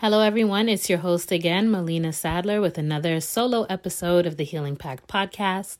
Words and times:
Hello, 0.00 0.20
everyone. 0.20 0.68
It's 0.68 0.90
your 0.90 0.98
host 0.98 1.32
again, 1.32 1.70
Melena 1.70 2.12
Saddler, 2.12 2.60
with 2.60 2.76
another 2.76 3.18
solo 3.18 3.62
episode 3.70 4.26
of 4.26 4.36
the 4.36 4.44
Healing 4.44 4.76
Pact 4.76 5.08
podcast. 5.08 5.78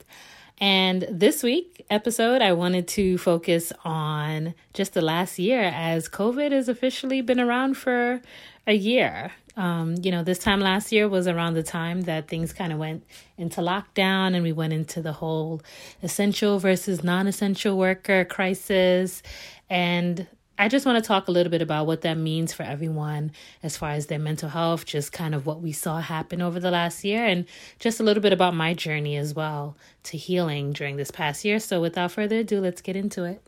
And 0.57 1.07
this 1.10 1.42
week 1.42 1.84
episode, 1.91 2.41
I 2.41 2.55
wanted 2.55 2.89
to 2.89 3.18
focus 3.18 3.75
on 3.84 4.55
just 4.73 4.94
the 4.94 5.02
last 5.02 5.39
year 5.39 5.60
as 5.65 6.08
COVID 6.08 6.52
has 6.52 6.67
officially 6.67 7.21
been 7.21 7.39
around 7.39 7.76
for 7.76 8.23
a 8.66 8.73
year. 8.73 9.32
Um, 9.54 9.96
you 10.02 10.10
know, 10.10 10.24
this 10.24 10.38
time 10.38 10.60
last 10.60 10.92
year 10.92 11.10
was 11.10 11.28
around 11.28 11.52
the 11.52 11.62
time 11.62 12.00
that 12.02 12.26
things 12.26 12.54
kind 12.54 12.72
of 12.72 12.78
went 12.78 13.04
into 13.36 13.60
lockdown 13.60 14.34
and 14.34 14.42
we 14.42 14.52
went 14.52 14.72
into 14.72 15.02
the 15.02 15.12
whole 15.12 15.60
essential 16.02 16.58
versus 16.58 17.04
non 17.04 17.26
essential 17.26 17.76
worker 17.76 18.24
crisis. 18.24 19.22
And 19.68 20.26
I 20.59 20.68
just 20.68 20.86
want 20.86 21.02
to 21.02 21.07
talk 21.07 21.29
a 21.29 21.32
little 21.32 21.50
bit 21.50 21.61
about 21.61 21.86
what 21.86 22.00
that 22.00 22.16
means 22.16 22.54
for 22.54 22.62
everyone 22.62 23.32
as 23.62 23.77
far 23.77 23.91
as 23.91 24.07
their 24.07 24.18
mental 24.18 24.48
health, 24.48 24.86
just 24.86 25.13
kind 25.13 25.35
of 25.35 25.44
what 25.44 25.61
we 25.61 25.71
saw 25.71 26.00
happen 26.00 26.40
over 26.40 26.58
the 26.58 26.71
last 26.71 27.04
year, 27.04 27.26
and 27.26 27.44
just 27.79 28.00
a 28.00 28.03
little 28.03 28.22
bit 28.22 28.32
about 28.32 28.54
my 28.54 28.72
journey 28.72 29.16
as 29.16 29.35
well 29.35 29.77
to 30.04 30.16
healing 30.16 30.72
during 30.72 30.96
this 30.96 31.11
past 31.11 31.44
year. 31.44 31.61
So, 31.61 31.80
without 31.82 32.13
further 32.13 32.39
ado, 32.39 32.61
let's 32.61 32.80
get 32.80 32.97
into 32.97 33.25
it. 33.25 33.43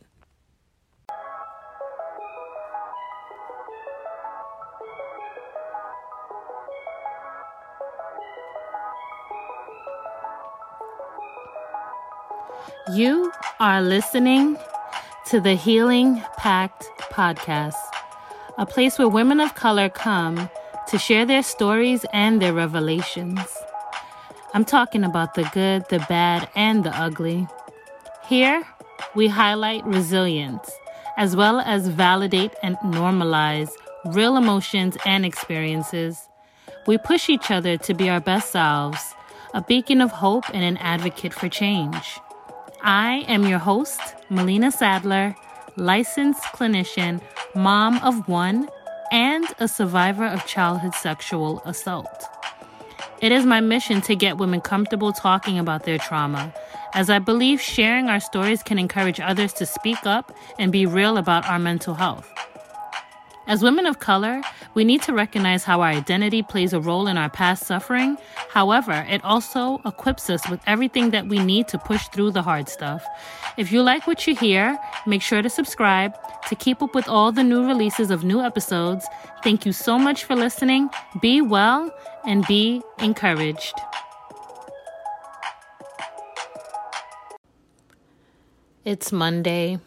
You 12.95 13.32
are 13.60 13.80
listening 13.80 14.56
to 15.28 15.41
the 15.41 15.56
Healing 15.56 16.23
Pact 16.38 16.88
podcast, 17.12 17.74
a 18.56 18.64
place 18.64 18.98
where 18.98 19.10
women 19.10 19.41
of 19.41 19.54
color 19.54 19.91
come 19.91 20.48
to 20.87 20.98
share 20.98 21.27
their 21.27 21.42
stories 21.42 22.06
and 22.14 22.41
their 22.41 22.54
revelations. 22.54 23.38
I'm 24.54 24.65
talking 24.65 25.04
about 25.04 25.34
the 25.34 25.43
good, 25.52 25.87
the 25.90 25.99
bad, 26.09 26.49
and 26.56 26.82
the 26.82 26.96
ugly. 26.99 27.46
Here, 28.26 28.66
we 29.15 29.29
highlight 29.29 29.84
resilience, 29.84 30.71
as 31.18 31.37
well 31.37 31.60
as 31.60 31.88
validate 31.88 32.54
and 32.62 32.79
normalize 32.79 33.71
real 34.06 34.34
emotions 34.34 34.96
and 35.04 35.26
experiences. 35.26 36.26
We 36.87 36.96
push 36.96 37.29
each 37.29 37.51
other 37.51 37.76
to 37.76 37.93
be 37.93 38.09
our 38.09 38.21
best 38.21 38.51
selves, 38.51 39.15
a 39.52 39.60
beacon 39.60 40.01
of 40.01 40.10
hope 40.10 40.45
and 40.54 40.65
an 40.65 40.79
advocate 40.79 41.34
for 41.34 41.51
change. 41.51 42.18
I 42.90 43.26
am 43.28 43.44
your 43.44 43.58
host, 43.58 44.00
Melena 44.30 44.72
Saddler, 44.72 45.36
licensed 45.76 46.42
clinician, 46.54 47.20
mom 47.54 47.98
of 47.98 48.26
one, 48.28 48.66
and 49.12 49.44
a 49.58 49.68
survivor 49.68 50.24
of 50.24 50.46
childhood 50.46 50.94
sexual 50.94 51.60
assault. 51.66 52.24
It 53.20 53.30
is 53.30 53.44
my 53.44 53.60
mission 53.60 54.00
to 54.00 54.16
get 54.16 54.38
women 54.38 54.62
comfortable 54.62 55.12
talking 55.12 55.59
about 55.59 55.82
their 55.82 55.98
trauma, 55.98 56.54
as 56.94 57.10
I 57.10 57.18
believe 57.18 57.60
sharing 57.60 58.09
our 58.09 58.20
stories 58.20 58.62
can 58.62 58.78
encourage 58.78 59.20
others 59.20 59.52
to 59.54 59.66
speak 59.66 60.06
up 60.06 60.32
and 60.59 60.72
be 60.72 60.86
real 60.86 61.18
about 61.18 61.46
our 61.46 61.59
mental 61.59 61.92
health. 61.92 62.32
As 63.49 63.63
women 63.63 63.87
of 63.87 63.99
color, 63.99 64.43
we 64.75 64.84
need 64.84 65.00
to 65.04 65.15
recognize 65.15 65.65
how 65.65 65.81
our 65.81 65.88
identity 65.88 66.43
plays 66.43 66.75
a 66.75 66.81
role 66.81 67.06
in 67.06 67.16
our 67.16 67.31
past 67.31 67.65
suffering. 67.66 68.19
However, 68.50 69.06
it 69.09 69.25
also 69.25 69.81
equips 69.87 70.28
us 70.28 70.47
with 70.50 70.60
everything 70.66 71.12
that 71.12 71.28
we 71.28 71.38
need 71.38 71.66
to 71.69 71.78
push 71.78 72.06
through 72.09 72.32
the 72.32 72.43
hard 72.43 72.69
stuff. 72.69 73.03
If 73.56 73.72
you 73.72 73.82
like 73.82 74.06
what 74.06 74.27
you 74.27 74.37
hear, 74.37 74.78
make 75.06 75.22
sure 75.22 75.41
to 75.41 75.49
subscribe 75.49 76.12
to 76.49 76.55
keep 76.56 76.82
up 76.82 76.94
with 76.94 77.09
all 77.09 77.32
the 77.32 77.43
new 77.43 77.66
releases 77.66 78.10
of 78.10 78.22
new 78.22 78.43
episodes. 78.43 79.06
Thank 79.43 79.65
you 79.65 79.72
so 79.72 79.99
much 79.99 80.25
for 80.25 80.37
listening. 80.37 80.91
Be 81.22 81.41
well 81.41 81.91
and 82.27 82.47
be 82.47 82.83
encouraged. 82.99 83.81
It's 88.84 89.11
Monday, 89.11 89.78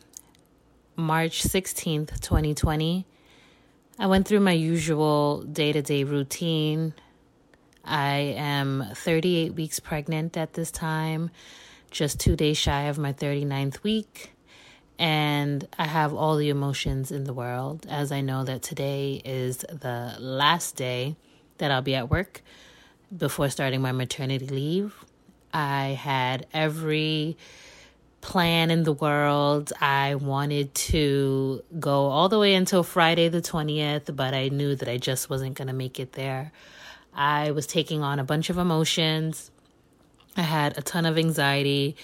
March 0.96 1.44
16th, 1.44 2.19
2020. 2.22 3.06
I 4.01 4.07
went 4.07 4.28
through 4.28 4.39
my 4.39 4.53
usual 4.53 5.44
day 5.44 5.72
to 5.73 5.84
day 5.84 6.03
routine. 6.03 6.95
I 7.85 8.34
am 8.35 8.84
38 8.95 9.53
weeks 9.53 9.79
pregnant 9.79 10.35
at 10.38 10.53
this 10.53 10.72
time, 10.72 11.29
just 11.91 12.19
two 12.19 12.35
days 12.35 12.57
shy 12.57 12.85
of 12.85 12.97
my 12.97 13.13
39th 13.13 13.84
week. 13.84 14.31
And 14.97 15.67
I 15.78 15.85
have 15.85 16.16
all 16.16 16.35
the 16.35 16.50
emotions 16.50 17.11
in 17.11 17.25
the 17.25 17.34
world 17.34 17.85
as 17.88 18.11
I 18.11 18.22
know 18.22 18.44
that 18.44 18.63
today 18.63 19.22
is 19.23 19.57
the 19.57 20.16
last 20.17 20.75
day 20.75 21.16
that 21.59 21.69
I'll 21.69 21.84
be 21.84 21.94
at 21.94 22.09
work 22.09 22.41
before 23.16 23.51
starting 23.51 23.81
my 23.81 23.91
maternity 23.91 24.47
leave. 24.47 24.95
I 25.53 25.90
had 25.90 26.47
every 26.56 27.38
plan 28.22 28.72
in 28.72 28.84
the 28.84 28.94
world. 28.94 29.74
I 29.82 30.16
wanted 30.16 30.74
to 30.76 31.64
go 31.80 32.06
all 32.08 32.30
the 32.30 32.40
way 32.40 32.54
until 32.54 32.84
Friday 32.84 33.28
the 33.28 33.42
20th, 33.42 34.16
but 34.16 34.34
I 34.34 34.50
knew 34.50 34.76
that 34.76 34.88
I 34.88 34.98
just 34.98 35.30
wasn't 35.30 35.56
going 35.56 35.68
to 35.68 35.74
make 35.74 36.00
it 36.00 36.14
there. 36.14 36.52
I 37.14 37.52
was 37.52 37.68
taking 37.68 38.02
on 38.04 38.20
a 38.20 38.24
bunch 38.24 38.50
of 38.50 38.58
emotions. 38.58 39.52
I 40.38 40.44
had 40.44 40.78
a 40.78 40.82
ton 40.82 41.06
of 41.06 41.18
anxiety. 41.18 41.98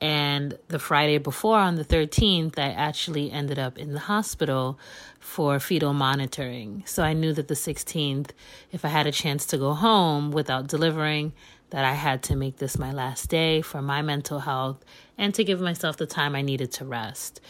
And 0.00 0.58
the 0.68 0.78
Friday 0.78 1.18
before, 1.18 1.58
on 1.58 1.76
the 1.76 1.84
13th, 1.84 2.58
I 2.58 2.70
actually 2.72 3.30
ended 3.30 3.58
up 3.58 3.78
in 3.78 3.92
the 3.92 4.00
hospital 4.00 4.78
for 5.18 5.58
fetal 5.58 5.94
monitoring. 5.94 6.82
So 6.86 7.02
I 7.02 7.14
knew 7.14 7.32
that 7.32 7.48
the 7.48 7.54
16th, 7.54 8.30
if 8.70 8.84
I 8.84 8.88
had 8.88 9.06
a 9.06 9.12
chance 9.12 9.46
to 9.46 9.56
go 9.56 9.72
home 9.72 10.30
without 10.30 10.66
delivering, 10.66 11.32
that 11.74 11.84
I 11.84 11.94
had 11.94 12.22
to 12.24 12.36
make 12.36 12.58
this 12.58 12.78
my 12.78 12.92
last 12.92 13.28
day 13.28 13.60
for 13.60 13.82
my 13.82 14.00
mental 14.00 14.38
health 14.38 14.84
and 15.18 15.34
to 15.34 15.42
give 15.42 15.60
myself 15.60 15.96
the 15.96 16.06
time 16.06 16.36
I 16.36 16.40
needed 16.40 16.70
to 16.74 16.84
rest. 16.84 17.40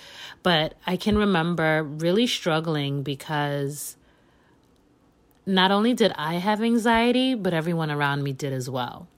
But 0.43 0.73
I 0.87 0.97
can 0.97 1.19
remember 1.19 1.83
really 1.83 2.27
struggling 2.27 3.03
because 3.03 3.99
not 5.45 5.71
only 5.71 5.93
did 5.93 6.11
I 6.17 6.37
have 6.37 6.63
anxiety, 6.63 7.35
but 7.35 7.53
everyone 7.53 7.91
around 7.91 8.23
me 8.23 8.33
did 8.33 8.55
as 8.55 8.71
well. 8.71 9.09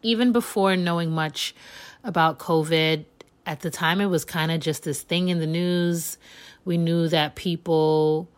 Even 0.00 0.32
before 0.32 0.74
knowing 0.74 1.10
much 1.10 1.54
about 2.02 2.38
COVID, 2.38 3.04
at 3.44 3.60
the 3.60 3.70
time 3.70 4.00
it 4.00 4.06
was 4.06 4.24
kind 4.24 4.50
of 4.50 4.60
just 4.60 4.84
this 4.84 5.02
thing 5.02 5.28
in 5.28 5.38
the 5.38 5.46
news. 5.46 6.16
We 6.64 6.78
knew 6.78 7.08
that 7.08 7.34
people 7.34 8.30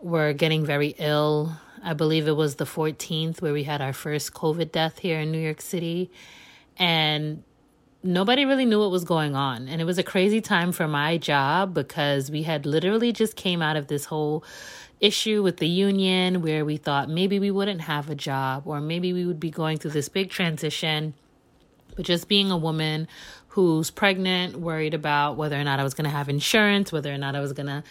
were 0.00 0.32
getting 0.32 0.64
very 0.64 0.94
ill. 0.96 1.52
I 1.82 1.94
believe 1.94 2.28
it 2.28 2.36
was 2.36 2.56
the 2.56 2.64
14th 2.64 3.42
where 3.42 3.52
we 3.52 3.64
had 3.64 3.80
our 3.80 3.92
first 3.92 4.32
COVID 4.32 4.72
death 4.72 4.98
here 4.98 5.20
in 5.20 5.32
New 5.32 5.40
York 5.40 5.60
City. 5.60 6.10
And 6.76 7.42
nobody 8.02 8.44
really 8.44 8.64
knew 8.64 8.80
what 8.80 8.90
was 8.90 9.04
going 9.04 9.36
on 9.36 9.68
and 9.68 9.80
it 9.80 9.84
was 9.84 9.96
a 9.96 10.02
crazy 10.02 10.40
time 10.40 10.72
for 10.72 10.88
my 10.88 11.16
job 11.16 11.72
because 11.72 12.30
we 12.30 12.42
had 12.42 12.66
literally 12.66 13.12
just 13.12 13.36
came 13.36 13.62
out 13.62 13.76
of 13.76 13.86
this 13.86 14.06
whole 14.06 14.42
issue 14.98 15.42
with 15.42 15.58
the 15.58 15.68
union 15.68 16.42
where 16.42 16.64
we 16.64 16.76
thought 16.76 17.08
maybe 17.08 17.38
we 17.38 17.50
wouldn't 17.50 17.80
have 17.80 18.10
a 18.10 18.14
job 18.14 18.64
or 18.66 18.80
maybe 18.80 19.12
we 19.12 19.24
would 19.24 19.38
be 19.38 19.50
going 19.50 19.78
through 19.78 19.90
this 19.90 20.08
big 20.08 20.30
transition 20.30 21.14
but 21.94 22.04
just 22.04 22.26
being 22.26 22.50
a 22.50 22.56
woman 22.56 23.06
who's 23.48 23.90
pregnant 23.90 24.56
worried 24.56 24.94
about 24.94 25.36
whether 25.36 25.60
or 25.60 25.62
not 25.62 25.78
I 25.78 25.84
was 25.84 25.94
going 25.94 26.04
to 26.04 26.10
have 26.10 26.28
insurance 26.28 26.90
whether 26.90 27.12
or 27.12 27.18
not 27.18 27.36
I 27.36 27.40
was 27.40 27.52
going 27.52 27.66
to 27.66 27.84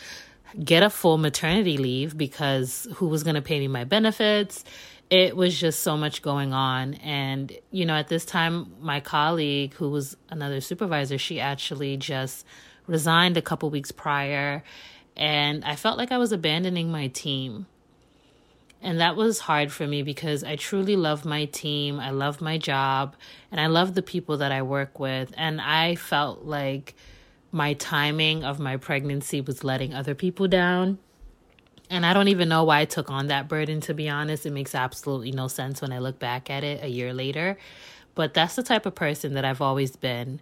get 0.63 0.83
a 0.83 0.89
full 0.89 1.17
maternity 1.17 1.77
leave 1.77 2.17
because 2.17 2.87
who 2.95 3.07
was 3.07 3.23
going 3.23 3.35
to 3.35 3.41
pay 3.41 3.59
me 3.59 3.67
my 3.67 3.83
benefits 3.83 4.63
it 5.11 5.35
was 5.35 5.59
just 5.59 5.81
so 5.81 5.97
much 5.97 6.21
going 6.21 6.53
on. 6.53 6.93
And, 6.95 7.51
you 7.69 7.85
know, 7.85 7.95
at 7.95 8.07
this 8.07 8.23
time, 8.23 8.73
my 8.79 9.01
colleague, 9.01 9.73
who 9.73 9.89
was 9.89 10.15
another 10.29 10.61
supervisor, 10.61 11.17
she 11.17 11.41
actually 11.41 11.97
just 11.97 12.45
resigned 12.87 13.35
a 13.35 13.41
couple 13.41 13.69
weeks 13.69 13.91
prior. 13.91 14.63
And 15.17 15.65
I 15.65 15.75
felt 15.75 15.97
like 15.97 16.13
I 16.13 16.17
was 16.17 16.31
abandoning 16.31 16.93
my 16.93 17.07
team. 17.07 17.67
And 18.81 19.01
that 19.01 19.17
was 19.17 19.39
hard 19.39 19.71
for 19.73 19.85
me 19.85 20.01
because 20.01 20.45
I 20.45 20.55
truly 20.55 20.95
love 20.95 21.25
my 21.25 21.43
team. 21.45 21.99
I 21.99 22.11
love 22.11 22.39
my 22.39 22.57
job 22.57 23.15
and 23.51 23.59
I 23.59 23.67
love 23.67 23.93
the 23.93 24.01
people 24.01 24.37
that 24.37 24.53
I 24.53 24.61
work 24.61 24.97
with. 24.97 25.33
And 25.35 25.59
I 25.59 25.95
felt 25.95 26.45
like 26.45 26.95
my 27.51 27.73
timing 27.73 28.43
of 28.43 28.59
my 28.59 28.77
pregnancy 28.77 29.41
was 29.41 29.63
letting 29.63 29.93
other 29.93 30.15
people 30.15 30.47
down. 30.47 30.99
And 31.89 32.05
I 32.05 32.13
don't 32.13 32.29
even 32.29 32.47
know 32.47 32.63
why 32.63 32.79
I 32.79 32.85
took 32.85 33.11
on 33.11 33.27
that 33.27 33.49
burden, 33.49 33.81
to 33.81 33.93
be 33.93 34.07
honest. 34.07 34.45
It 34.45 34.53
makes 34.53 34.73
absolutely 34.73 35.31
no 35.31 35.49
sense 35.49 35.81
when 35.81 35.91
I 35.91 35.99
look 35.99 36.19
back 36.19 36.49
at 36.49 36.63
it 36.63 36.81
a 36.81 36.87
year 36.87 37.13
later. 37.13 37.57
But 38.15 38.33
that's 38.33 38.55
the 38.55 38.63
type 38.63 38.85
of 38.85 38.95
person 38.95 39.33
that 39.33 39.43
I've 39.43 39.61
always 39.61 39.97
been. 39.97 40.39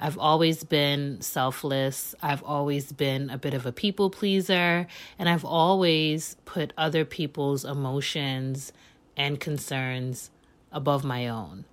I've 0.00 0.18
always 0.18 0.64
been 0.64 1.20
selfless. 1.20 2.16
I've 2.20 2.42
always 2.42 2.90
been 2.90 3.30
a 3.30 3.38
bit 3.38 3.54
of 3.54 3.64
a 3.64 3.72
people 3.72 4.10
pleaser. 4.10 4.88
And 5.18 5.28
I've 5.28 5.44
always 5.44 6.36
put 6.44 6.72
other 6.76 7.04
people's 7.04 7.64
emotions 7.64 8.72
and 9.16 9.38
concerns 9.38 10.30
above 10.72 11.04
my 11.04 11.28
own. 11.28 11.64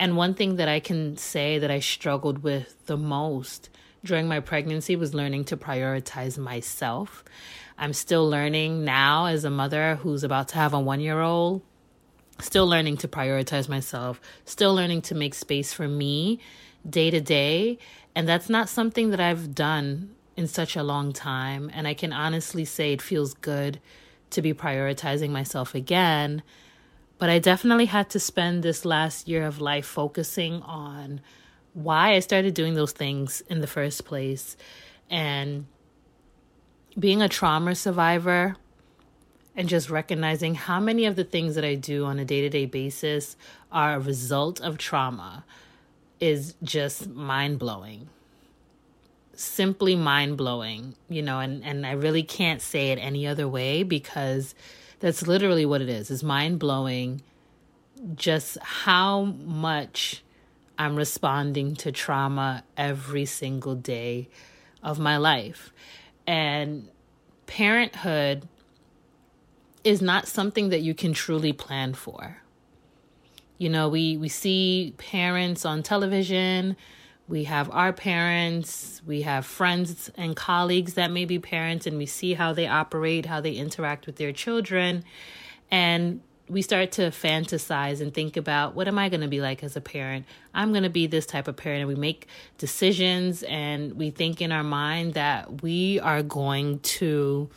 And 0.00 0.16
one 0.16 0.34
thing 0.34 0.56
that 0.56 0.68
I 0.68 0.80
can 0.80 1.16
say 1.16 1.58
that 1.58 1.70
I 1.70 1.80
struggled 1.80 2.42
with 2.42 2.86
the 2.86 2.96
most 2.96 3.68
during 4.04 4.28
my 4.28 4.40
pregnancy 4.40 4.96
was 4.96 5.14
learning 5.14 5.44
to 5.46 5.56
prioritize 5.56 6.38
myself. 6.38 7.24
I'm 7.76 7.92
still 7.92 8.28
learning 8.28 8.84
now 8.84 9.26
as 9.26 9.44
a 9.44 9.50
mother 9.50 9.96
who's 9.96 10.24
about 10.24 10.48
to 10.48 10.56
have 10.56 10.74
a 10.74 10.80
one 10.80 11.00
year 11.00 11.20
old, 11.20 11.62
still 12.40 12.66
learning 12.66 12.98
to 12.98 13.08
prioritize 13.08 13.68
myself, 13.68 14.20
still 14.44 14.74
learning 14.74 15.02
to 15.02 15.14
make 15.14 15.34
space 15.34 15.72
for 15.72 15.88
me 15.88 16.40
day 16.88 17.10
to 17.10 17.20
day. 17.20 17.78
And 18.14 18.28
that's 18.28 18.48
not 18.48 18.68
something 18.68 19.10
that 19.10 19.20
I've 19.20 19.54
done 19.54 20.14
in 20.36 20.46
such 20.46 20.76
a 20.76 20.82
long 20.82 21.12
time. 21.12 21.70
And 21.72 21.86
I 21.86 21.94
can 21.94 22.12
honestly 22.12 22.64
say 22.64 22.92
it 22.92 23.02
feels 23.02 23.34
good 23.34 23.80
to 24.30 24.42
be 24.42 24.54
prioritizing 24.54 25.30
myself 25.30 25.74
again. 25.74 26.42
But 27.18 27.30
I 27.30 27.38
definitely 27.38 27.86
had 27.86 28.10
to 28.10 28.20
spend 28.20 28.62
this 28.62 28.84
last 28.84 29.28
year 29.28 29.44
of 29.44 29.60
life 29.60 29.86
focusing 29.86 30.62
on 30.62 31.20
why 31.78 32.14
I 32.14 32.18
started 32.18 32.54
doing 32.54 32.74
those 32.74 32.92
things 32.92 33.40
in 33.48 33.60
the 33.60 33.66
first 33.68 34.04
place. 34.04 34.56
And 35.08 35.66
being 36.98 37.22
a 37.22 37.28
trauma 37.28 37.76
survivor 37.76 38.56
and 39.54 39.68
just 39.68 39.88
recognizing 39.88 40.56
how 40.56 40.80
many 40.80 41.04
of 41.04 41.14
the 41.14 41.22
things 41.22 41.54
that 41.54 41.64
I 41.64 41.76
do 41.76 42.04
on 42.04 42.18
a 42.18 42.24
day 42.24 42.40
to 42.40 42.48
day 42.48 42.66
basis 42.66 43.36
are 43.70 43.94
a 43.94 44.00
result 44.00 44.60
of 44.60 44.76
trauma 44.76 45.44
is 46.18 46.56
just 46.64 47.08
mind 47.08 47.60
blowing. 47.60 48.08
Simply 49.34 49.94
mind 49.94 50.36
blowing, 50.36 50.96
you 51.08 51.22
know, 51.22 51.38
and, 51.38 51.64
and 51.64 51.86
I 51.86 51.92
really 51.92 52.24
can't 52.24 52.60
say 52.60 52.90
it 52.90 52.96
any 52.96 53.24
other 53.24 53.46
way 53.46 53.84
because 53.84 54.56
that's 54.98 55.28
literally 55.28 55.64
what 55.64 55.80
it 55.80 55.88
is. 55.88 56.10
It's 56.10 56.24
mind 56.24 56.58
blowing 56.58 57.22
just 58.16 58.58
how 58.58 59.22
much 59.24 60.24
I'm 60.78 60.94
responding 60.94 61.74
to 61.76 61.92
trauma 61.92 62.62
every 62.76 63.24
single 63.24 63.74
day 63.74 64.28
of 64.82 64.98
my 64.98 65.16
life. 65.16 65.72
And 66.26 66.88
parenthood 67.46 68.46
is 69.82 70.00
not 70.00 70.28
something 70.28 70.68
that 70.68 70.80
you 70.80 70.94
can 70.94 71.12
truly 71.12 71.52
plan 71.52 71.94
for. 71.94 72.42
You 73.58 73.70
know, 73.70 73.88
we, 73.88 74.16
we 74.16 74.28
see 74.28 74.94
parents 74.98 75.64
on 75.64 75.82
television, 75.82 76.76
we 77.26 77.44
have 77.44 77.68
our 77.70 77.92
parents, 77.92 79.02
we 79.04 79.22
have 79.22 79.44
friends 79.44 80.10
and 80.16 80.36
colleagues 80.36 80.94
that 80.94 81.10
may 81.10 81.24
be 81.24 81.38
parents, 81.38 81.86
and 81.86 81.98
we 81.98 82.06
see 82.06 82.34
how 82.34 82.52
they 82.52 82.68
operate, 82.68 83.26
how 83.26 83.40
they 83.40 83.52
interact 83.52 84.06
with 84.06 84.16
their 84.16 84.32
children. 84.32 85.04
And 85.70 86.20
we 86.48 86.62
start 86.62 86.92
to 86.92 87.10
fantasize 87.10 88.00
and 88.00 88.12
think 88.12 88.36
about 88.36 88.74
what 88.74 88.88
am 88.88 88.98
I 88.98 89.08
going 89.08 89.20
to 89.20 89.28
be 89.28 89.40
like 89.40 89.62
as 89.62 89.76
a 89.76 89.80
parent? 89.80 90.26
I'm 90.54 90.70
going 90.72 90.82
to 90.82 90.90
be 90.90 91.06
this 91.06 91.26
type 91.26 91.48
of 91.48 91.56
parent. 91.56 91.80
And 91.80 91.88
we 91.88 91.94
make 91.94 92.26
decisions 92.56 93.42
and 93.42 93.94
we 93.94 94.10
think 94.10 94.40
in 94.40 94.52
our 94.52 94.64
mind 94.64 95.14
that 95.14 95.62
we 95.62 96.00
are 96.00 96.22
going 96.22 96.80
to 96.80 97.48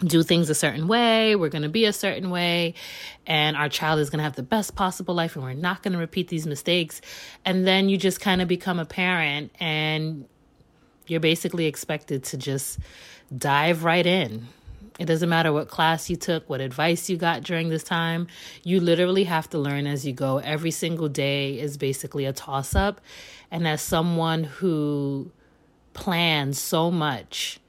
do 0.00 0.22
things 0.22 0.48
a 0.48 0.54
certain 0.54 0.86
way, 0.86 1.34
we're 1.34 1.48
going 1.48 1.62
to 1.62 1.68
be 1.68 1.84
a 1.84 1.92
certain 1.92 2.30
way, 2.30 2.74
and 3.26 3.56
our 3.56 3.68
child 3.68 3.98
is 3.98 4.10
going 4.10 4.18
to 4.18 4.22
have 4.22 4.36
the 4.36 4.44
best 4.44 4.76
possible 4.76 5.12
life, 5.12 5.34
and 5.34 5.44
we're 5.44 5.54
not 5.54 5.82
going 5.82 5.92
to 5.92 5.98
repeat 5.98 6.28
these 6.28 6.46
mistakes. 6.46 7.00
And 7.44 7.66
then 7.66 7.88
you 7.88 7.96
just 7.96 8.20
kind 8.20 8.40
of 8.40 8.46
become 8.46 8.78
a 8.78 8.84
parent, 8.84 9.50
and 9.58 10.26
you're 11.08 11.18
basically 11.18 11.66
expected 11.66 12.22
to 12.24 12.36
just 12.36 12.78
dive 13.36 13.82
right 13.82 14.06
in 14.06 14.46
it 14.98 15.06
doesn't 15.06 15.28
matter 15.28 15.52
what 15.52 15.68
class 15.68 16.10
you 16.10 16.16
took, 16.16 16.48
what 16.50 16.60
advice 16.60 17.08
you 17.08 17.16
got 17.16 17.42
during 17.42 17.68
this 17.68 17.84
time. 17.84 18.26
You 18.64 18.80
literally 18.80 19.24
have 19.24 19.48
to 19.50 19.58
learn 19.58 19.86
as 19.86 20.04
you 20.04 20.12
go. 20.12 20.38
Every 20.38 20.72
single 20.72 21.08
day 21.08 21.58
is 21.58 21.76
basically 21.76 22.24
a 22.24 22.32
toss 22.32 22.74
up. 22.74 23.00
And 23.50 23.66
as 23.66 23.80
someone 23.80 24.44
who 24.44 25.30
plans 25.94 26.58
so 26.58 26.90
much, 26.90 27.60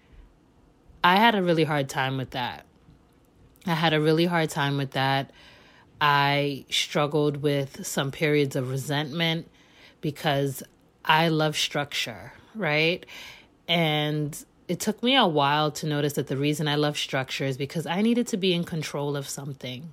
I 1.03 1.17
had 1.17 1.35
a 1.35 1.43
really 1.43 1.63
hard 1.63 1.87
time 1.87 2.17
with 2.17 2.31
that. 2.31 2.65
I 3.67 3.75
had 3.75 3.93
a 3.93 4.01
really 4.01 4.25
hard 4.25 4.49
time 4.49 4.77
with 4.77 4.91
that. 4.91 5.31
I 6.01 6.65
struggled 6.69 7.37
with 7.37 7.85
some 7.85 8.09
periods 8.09 8.55
of 8.55 8.69
resentment 8.69 9.49
because 10.01 10.63
I 11.05 11.27
love 11.27 11.55
structure, 11.57 12.33
right? 12.55 13.05
And 13.67 14.43
it 14.69 14.79
took 14.79 15.01
me 15.01 15.15
a 15.15 15.25
while 15.25 15.71
to 15.71 15.87
notice 15.87 16.13
that 16.13 16.27
the 16.27 16.37
reason 16.37 16.67
I 16.67 16.75
love 16.75 16.95
structure 16.95 17.43
is 17.43 17.57
because 17.57 17.87
I 17.87 18.03
needed 18.03 18.27
to 18.27 18.37
be 18.37 18.53
in 18.53 18.63
control 18.63 19.17
of 19.17 19.27
something. 19.27 19.91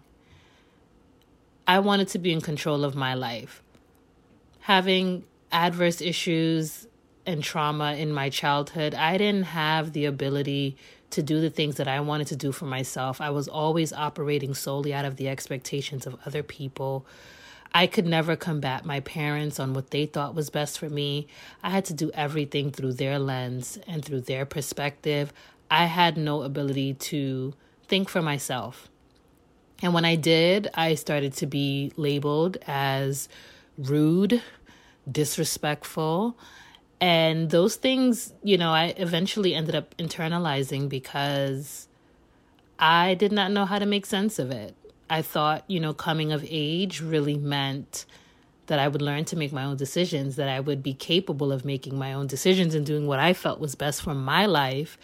I 1.66 1.78
wanted 1.78 2.08
to 2.08 2.18
be 2.18 2.30
in 2.30 2.42
control 2.42 2.84
of 2.84 2.94
my 2.94 3.14
life. 3.14 3.62
Having 4.60 5.24
adverse 5.50 6.02
issues 6.02 6.86
and 7.24 7.42
trauma 7.42 7.94
in 7.94 8.12
my 8.12 8.28
childhood, 8.28 8.94
I 8.94 9.16
didn't 9.16 9.44
have 9.44 9.94
the 9.94 10.04
ability 10.04 10.76
to 11.08 11.22
do 11.22 11.40
the 11.40 11.50
things 11.50 11.76
that 11.76 11.88
I 11.88 12.00
wanted 12.00 12.26
to 12.26 12.36
do 12.36 12.52
for 12.52 12.66
myself. 12.66 13.18
I 13.18 13.30
was 13.30 13.48
always 13.48 13.94
operating 13.94 14.52
solely 14.52 14.92
out 14.92 15.06
of 15.06 15.16
the 15.16 15.28
expectations 15.28 16.06
of 16.06 16.18
other 16.26 16.42
people 16.42 17.06
I 17.76 17.86
could 17.86 18.06
never 18.06 18.36
combat 18.36 18.86
my 18.86 19.00
parents 19.00 19.60
on 19.60 19.74
what 19.74 19.90
they 19.90 20.06
thought 20.06 20.34
was 20.34 20.48
best 20.48 20.78
for 20.78 20.88
me. 20.88 21.26
I 21.62 21.68
had 21.68 21.84
to 21.84 21.92
do 21.92 22.10
everything 22.14 22.70
through 22.70 22.94
their 22.94 23.18
lens 23.18 23.78
and 23.86 24.02
through 24.02 24.22
their 24.22 24.46
perspective. 24.46 25.30
I 25.70 25.84
had 25.84 26.16
no 26.16 26.40
ability 26.40 26.94
to 26.94 27.52
think 27.86 28.08
for 28.08 28.22
myself. 28.22 28.88
And 29.82 29.92
when 29.92 30.06
I 30.06 30.14
did, 30.16 30.68
I 30.72 30.94
started 30.94 31.34
to 31.34 31.46
be 31.46 31.92
labeled 31.96 32.56
as 32.66 33.28
rude, 33.76 34.40
disrespectful. 35.06 36.34
And 36.98 37.50
those 37.50 37.76
things, 37.76 38.32
you 38.42 38.56
know, 38.56 38.70
I 38.70 38.94
eventually 38.96 39.54
ended 39.54 39.74
up 39.74 39.94
internalizing 39.98 40.88
because 40.88 41.88
I 42.78 43.12
did 43.12 43.32
not 43.32 43.52
know 43.52 43.66
how 43.66 43.78
to 43.78 43.84
make 43.84 44.06
sense 44.06 44.38
of 44.38 44.50
it. 44.50 44.74
I 45.08 45.22
thought, 45.22 45.64
you 45.68 45.80
know, 45.80 45.94
coming 45.94 46.32
of 46.32 46.44
age 46.48 47.00
really 47.00 47.38
meant 47.38 48.06
that 48.66 48.78
I 48.78 48.88
would 48.88 49.02
learn 49.02 49.24
to 49.26 49.36
make 49.36 49.52
my 49.52 49.64
own 49.64 49.76
decisions, 49.76 50.36
that 50.36 50.48
I 50.48 50.60
would 50.60 50.82
be 50.82 50.94
capable 50.94 51.52
of 51.52 51.64
making 51.64 51.96
my 51.98 52.12
own 52.12 52.26
decisions 52.26 52.74
and 52.74 52.84
doing 52.84 53.06
what 53.06 53.20
I 53.20 53.32
felt 53.32 53.60
was 53.60 53.74
best 53.74 54.02
for 54.02 54.14
my 54.14 54.46
life. 54.46 54.98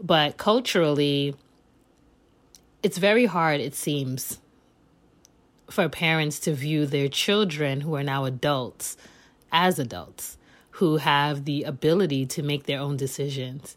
But 0.00 0.36
culturally, 0.36 1.34
it's 2.82 2.98
very 2.98 3.24
hard, 3.24 3.60
it 3.60 3.74
seems, 3.74 4.38
for 5.70 5.88
parents 5.88 6.38
to 6.40 6.52
view 6.52 6.84
their 6.84 7.08
children 7.08 7.80
who 7.80 7.94
are 7.94 8.02
now 8.02 8.26
adults 8.26 8.98
as 9.50 9.78
adults 9.78 10.36
who 10.72 10.96
have 10.98 11.44
the 11.44 11.62
ability 11.62 12.26
to 12.26 12.42
make 12.42 12.64
their 12.64 12.80
own 12.80 12.96
decisions. 12.96 13.76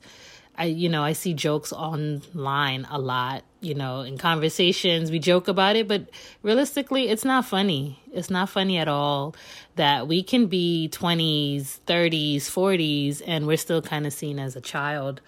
I, 0.57 0.65
you 0.65 0.89
know, 0.89 1.03
I 1.03 1.13
see 1.13 1.33
jokes 1.33 1.71
online 1.71 2.87
a 2.89 2.97
lot, 2.97 3.43
you 3.61 3.75
know, 3.75 4.01
in 4.01 4.17
conversations. 4.17 5.11
We 5.11 5.19
joke 5.19 5.47
about 5.47 5.75
it, 5.75 5.87
but 5.87 6.09
realistically, 6.41 7.09
it's 7.09 7.23
not 7.23 7.45
funny. 7.45 7.99
It's 8.11 8.29
not 8.29 8.49
funny 8.49 8.77
at 8.77 8.87
all 8.87 9.35
that 9.75 10.07
we 10.07 10.23
can 10.23 10.47
be 10.47 10.89
20s, 10.91 11.79
30s, 11.85 12.37
40s, 12.37 13.21
and 13.27 13.45
we're 13.45 13.57
still 13.57 13.81
kind 13.81 14.07
of 14.07 14.13
seen 14.13 14.39
as 14.39 14.55
a 14.55 14.61
child, 14.61 15.21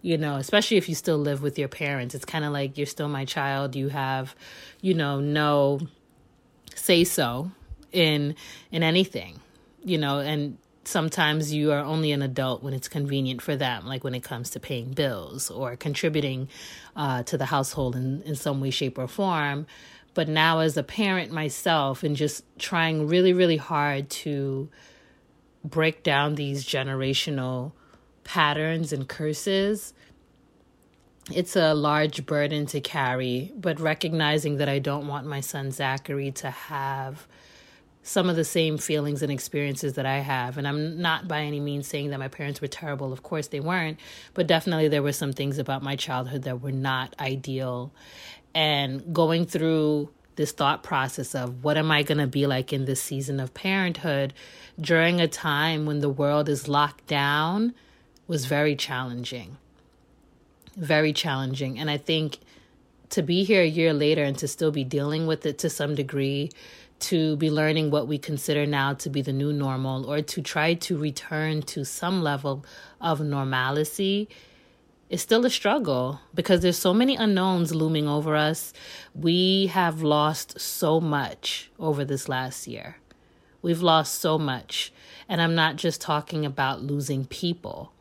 you 0.00 0.18
know, 0.18 0.36
especially 0.36 0.78
if 0.78 0.88
you 0.88 0.94
still 0.94 1.18
live 1.18 1.42
with 1.42 1.58
your 1.58 1.68
parents. 1.68 2.14
It's 2.14 2.24
kind 2.24 2.44
of 2.44 2.52
like 2.52 2.76
you're 2.76 2.86
still 2.86 3.08
my 3.08 3.24
child. 3.24 3.76
You 3.76 3.88
have, 3.88 4.34
you 4.80 4.94
know, 4.94 5.20
no 5.20 5.80
say 6.74 7.04
so 7.04 7.50
in 7.92 8.34
in 8.70 8.82
anything 8.82 9.38
you 9.84 9.98
know 9.98 10.20
and 10.20 10.56
sometimes 10.84 11.52
you 11.52 11.72
are 11.72 11.80
only 11.80 12.12
an 12.12 12.22
adult 12.22 12.62
when 12.62 12.74
it's 12.74 12.88
convenient 12.88 13.40
for 13.40 13.56
them, 13.56 13.86
like 13.86 14.04
when 14.04 14.14
it 14.14 14.22
comes 14.22 14.50
to 14.50 14.60
paying 14.60 14.92
bills 14.92 15.50
or 15.50 15.76
contributing 15.76 16.48
uh, 16.96 17.22
to 17.24 17.38
the 17.38 17.46
household 17.46 17.96
in, 17.96 18.22
in 18.22 18.34
some 18.34 18.60
way, 18.60 18.70
shape, 18.70 18.98
or 18.98 19.06
form. 19.06 19.66
But 20.14 20.28
now, 20.28 20.58
as 20.58 20.76
a 20.76 20.82
parent 20.82 21.32
myself, 21.32 22.02
and 22.02 22.14
just 22.14 22.44
trying 22.58 23.06
really, 23.06 23.32
really 23.32 23.56
hard 23.56 24.10
to 24.10 24.68
break 25.64 26.02
down 26.02 26.34
these 26.34 26.64
generational 26.64 27.72
patterns 28.24 28.92
and 28.92 29.08
curses, 29.08 29.94
it's 31.32 31.56
a 31.56 31.72
large 31.72 32.26
burden 32.26 32.66
to 32.66 32.80
carry. 32.80 33.52
But 33.56 33.80
recognizing 33.80 34.56
that 34.58 34.68
I 34.68 34.80
don't 34.80 35.06
want 35.06 35.26
my 35.26 35.40
son 35.40 35.70
Zachary 35.70 36.30
to 36.32 36.50
have 36.50 37.26
some 38.02 38.28
of 38.28 38.36
the 38.36 38.44
same 38.44 38.78
feelings 38.78 39.22
and 39.22 39.30
experiences 39.30 39.94
that 39.94 40.06
I 40.06 40.18
have. 40.18 40.58
And 40.58 40.66
I'm 40.66 41.00
not 41.00 41.28
by 41.28 41.42
any 41.42 41.60
means 41.60 41.86
saying 41.86 42.10
that 42.10 42.18
my 42.18 42.28
parents 42.28 42.60
were 42.60 42.68
terrible. 42.68 43.12
Of 43.12 43.22
course, 43.22 43.48
they 43.48 43.60
weren't. 43.60 43.98
But 44.34 44.46
definitely, 44.46 44.88
there 44.88 45.02
were 45.02 45.12
some 45.12 45.32
things 45.32 45.58
about 45.58 45.82
my 45.82 45.94
childhood 45.94 46.42
that 46.42 46.60
were 46.60 46.72
not 46.72 47.14
ideal. 47.20 47.92
And 48.54 49.14
going 49.14 49.46
through 49.46 50.10
this 50.36 50.52
thought 50.52 50.82
process 50.82 51.34
of 51.34 51.62
what 51.62 51.76
am 51.76 51.90
I 51.90 52.02
going 52.02 52.18
to 52.18 52.26
be 52.26 52.46
like 52.46 52.72
in 52.72 52.86
this 52.86 53.02
season 53.02 53.38
of 53.38 53.54
parenthood 53.54 54.32
during 54.80 55.20
a 55.20 55.28
time 55.28 55.86
when 55.86 56.00
the 56.00 56.08
world 56.08 56.48
is 56.48 56.68
locked 56.68 57.06
down 57.06 57.74
was 58.26 58.46
very 58.46 58.74
challenging. 58.74 59.58
Very 60.76 61.12
challenging. 61.12 61.78
And 61.78 61.90
I 61.90 61.98
think 61.98 62.38
to 63.10 63.22
be 63.22 63.44
here 63.44 63.62
a 63.62 63.66
year 63.66 63.92
later 63.92 64.22
and 64.24 64.38
to 64.38 64.48
still 64.48 64.70
be 64.70 64.84
dealing 64.84 65.26
with 65.26 65.44
it 65.44 65.58
to 65.58 65.68
some 65.68 65.94
degree 65.94 66.50
to 67.02 67.36
be 67.36 67.50
learning 67.50 67.90
what 67.90 68.08
we 68.08 68.18
consider 68.18 68.66
now 68.66 68.94
to 68.94 69.10
be 69.10 69.22
the 69.22 69.32
new 69.32 69.52
normal 69.52 70.10
or 70.10 70.22
to 70.22 70.42
try 70.42 70.74
to 70.74 70.96
return 70.96 71.62
to 71.62 71.84
some 71.84 72.22
level 72.22 72.64
of 73.00 73.20
normalcy 73.20 74.28
is 75.10 75.20
still 75.20 75.44
a 75.44 75.50
struggle 75.50 76.20
because 76.34 76.62
there's 76.62 76.78
so 76.78 76.94
many 76.94 77.14
unknowns 77.16 77.74
looming 77.74 78.08
over 78.08 78.34
us. 78.34 78.72
We 79.14 79.66
have 79.66 80.02
lost 80.02 80.58
so 80.58 81.00
much 81.00 81.70
over 81.78 82.02
this 82.04 82.30
last 82.30 82.66
year. 82.66 82.96
We've 83.60 83.82
lost 83.82 84.20
so 84.20 84.38
much. 84.38 84.92
And 85.28 85.42
I'm 85.42 85.54
not 85.54 85.76
just 85.76 86.00
talking 86.00 86.46
about 86.46 86.82
losing 86.82 87.26
people. 87.26 87.92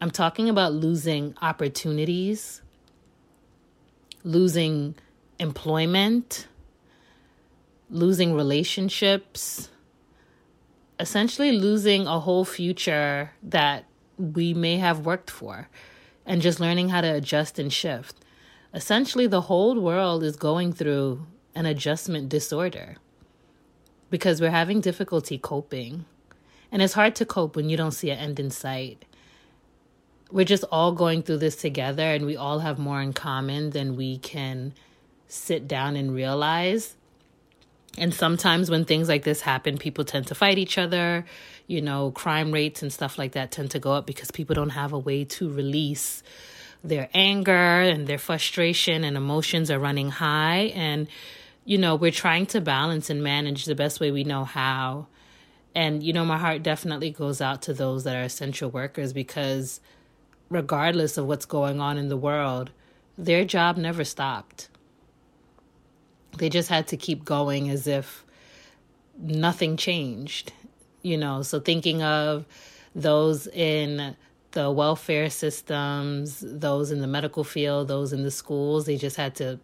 I'm 0.00 0.10
talking 0.10 0.48
about 0.48 0.72
losing 0.72 1.34
opportunities, 1.40 2.62
losing 4.24 4.96
employment, 5.38 6.48
losing 7.90 8.34
relationships, 8.34 9.70
essentially 11.00 11.52
losing 11.52 12.06
a 12.06 12.20
whole 12.20 12.44
future 12.44 13.32
that 13.42 13.84
we 14.16 14.52
may 14.52 14.76
have 14.76 15.06
worked 15.06 15.30
for, 15.30 15.68
and 16.26 16.42
just 16.42 16.60
learning 16.60 16.90
how 16.90 17.00
to 17.00 17.14
adjust 17.14 17.58
and 17.58 17.72
shift. 17.72 18.16
Essentially, 18.74 19.26
the 19.26 19.42
whole 19.42 19.80
world 19.80 20.22
is 20.22 20.36
going 20.36 20.72
through 20.72 21.26
an 21.54 21.66
adjustment 21.66 22.28
disorder 22.28 22.96
because 24.10 24.40
we're 24.40 24.50
having 24.50 24.80
difficulty 24.80 25.38
coping. 25.38 26.04
And 26.70 26.82
it's 26.82 26.94
hard 26.94 27.14
to 27.16 27.26
cope 27.26 27.56
when 27.56 27.70
you 27.70 27.76
don't 27.76 27.92
see 27.92 28.10
an 28.10 28.18
end 28.18 28.38
in 28.38 28.50
sight. 28.50 29.04
We're 30.30 30.44
just 30.44 30.64
all 30.70 30.92
going 30.92 31.22
through 31.22 31.38
this 31.38 31.56
together, 31.56 32.02
and 32.02 32.26
we 32.26 32.36
all 32.36 32.58
have 32.58 32.78
more 32.78 33.00
in 33.00 33.14
common 33.14 33.70
than 33.70 33.96
we 33.96 34.18
can 34.18 34.74
sit 35.26 35.66
down 35.66 35.96
and 35.96 36.14
realize. 36.14 36.96
And 37.96 38.12
sometimes 38.12 38.70
when 38.70 38.84
things 38.84 39.08
like 39.08 39.24
this 39.24 39.40
happen, 39.40 39.78
people 39.78 40.04
tend 40.04 40.26
to 40.28 40.34
fight 40.34 40.58
each 40.58 40.78
other. 40.78 41.24
You 41.66 41.80
know, 41.80 42.10
crime 42.10 42.52
rates 42.52 42.82
and 42.82 42.92
stuff 42.92 43.18
like 43.18 43.32
that 43.32 43.50
tend 43.50 43.70
to 43.72 43.78
go 43.78 43.92
up 43.92 44.06
because 44.06 44.30
people 44.30 44.54
don't 44.54 44.70
have 44.70 44.92
a 44.92 44.98
way 44.98 45.24
to 45.24 45.50
release 45.50 46.22
their 46.84 47.08
anger 47.12 47.52
and 47.52 48.06
their 48.06 48.18
frustration 48.18 49.04
and 49.04 49.16
emotions 49.16 49.70
are 49.70 49.78
running 49.78 50.10
high. 50.10 50.72
And, 50.74 51.08
you 51.64 51.78
know, 51.78 51.96
we're 51.96 52.10
trying 52.10 52.46
to 52.46 52.60
balance 52.60 53.10
and 53.10 53.22
manage 53.22 53.64
the 53.64 53.74
best 53.74 54.00
way 54.00 54.10
we 54.10 54.24
know 54.24 54.44
how. 54.44 55.08
And, 55.74 56.02
you 56.02 56.12
know, 56.12 56.24
my 56.24 56.38
heart 56.38 56.62
definitely 56.62 57.10
goes 57.10 57.40
out 57.40 57.62
to 57.62 57.74
those 57.74 58.04
that 58.04 58.16
are 58.16 58.22
essential 58.22 58.70
workers 58.70 59.12
because, 59.12 59.80
regardless 60.48 61.18
of 61.18 61.26
what's 61.26 61.46
going 61.46 61.80
on 61.80 61.98
in 61.98 62.08
the 62.08 62.16
world, 62.16 62.70
their 63.16 63.44
job 63.44 63.76
never 63.76 64.04
stopped 64.04 64.68
they 66.36 66.48
just 66.48 66.68
had 66.68 66.86
to 66.88 66.96
keep 66.96 67.24
going 67.24 67.70
as 67.70 67.86
if 67.86 68.24
nothing 69.18 69.76
changed, 69.76 70.52
you 71.02 71.16
know. 71.16 71.42
So 71.42 71.60
thinking 71.60 72.02
of 72.02 72.46
those 72.94 73.46
in 73.48 74.16
the 74.52 74.70
welfare 74.70 75.30
systems, 75.30 76.42
those 76.46 76.90
in 76.90 77.00
the 77.00 77.06
medical 77.06 77.44
field, 77.44 77.88
those 77.88 78.12
in 78.12 78.22
the 78.22 78.30
schools, 78.30 78.86
they 78.86 78.96
just 78.96 79.16
had 79.16 79.34
to 79.36 79.58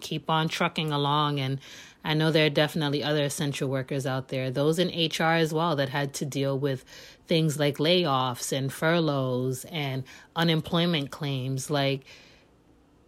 keep 0.00 0.28
on 0.30 0.48
trucking 0.48 0.92
along. 0.92 1.40
And 1.40 1.60
I 2.04 2.14
know 2.14 2.30
there 2.30 2.46
are 2.46 2.50
definitely 2.50 3.02
other 3.02 3.24
essential 3.24 3.68
workers 3.68 4.06
out 4.06 4.28
there, 4.28 4.50
those 4.50 4.78
in 4.78 4.88
HR 4.88 5.34
as 5.34 5.52
well, 5.52 5.76
that 5.76 5.88
had 5.88 6.14
to 6.14 6.24
deal 6.24 6.58
with 6.58 6.84
things 7.26 7.58
like 7.58 7.78
layoffs 7.78 8.52
and 8.52 8.72
furloughs 8.72 9.64
and 9.66 10.04
unemployment 10.36 11.10
claims. 11.10 11.70
Like, 11.70 12.04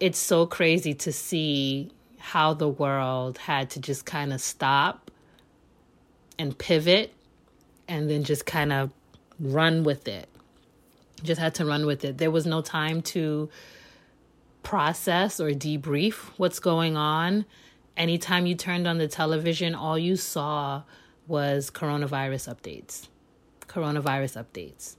it's 0.01 0.19
so 0.19 0.47
crazy 0.47 0.95
to 0.95 1.13
see 1.13 1.93
how 2.21 2.55
the 2.55 2.69
world 2.69 3.39
had 3.39 3.71
to 3.71 3.81
just 3.81 4.05
kind 4.05 4.33
of 4.33 4.41
stop 4.41 5.11
and 6.39 6.57
pivot 6.57 7.13
and 7.89 8.09
then 8.09 8.23
just 8.25 8.47
kind 8.47 8.73
of 8.73 8.91
run 9.41 9.83
with 9.85 10.07
it. 10.07 10.29
Just 11.23 11.41
had 11.41 11.55
to 11.57 11.65
run 11.65 11.87
with 11.87 12.05
it. 12.05 12.19
There 12.19 12.31
was 12.31 12.47
no 12.47 12.61
time 12.61 13.03
to 13.03 13.49
process 14.63 15.41
or 15.41 15.51
debrief 15.51 16.15
what's 16.37 16.61
going 16.61 16.97
on. 16.97 17.47
Anytime 17.97 18.47
you 18.47 18.55
turned 18.55 18.87
on 18.87 18.99
the 18.99 19.09
television, 19.09 19.75
all 19.75 19.99
you 19.99 20.17
saw 20.17 20.83
was 21.27 21.71
coronavirus 21.71 22.55
updates. 22.55 23.09
Coronavirus 23.67 24.45
updates. 24.45 24.97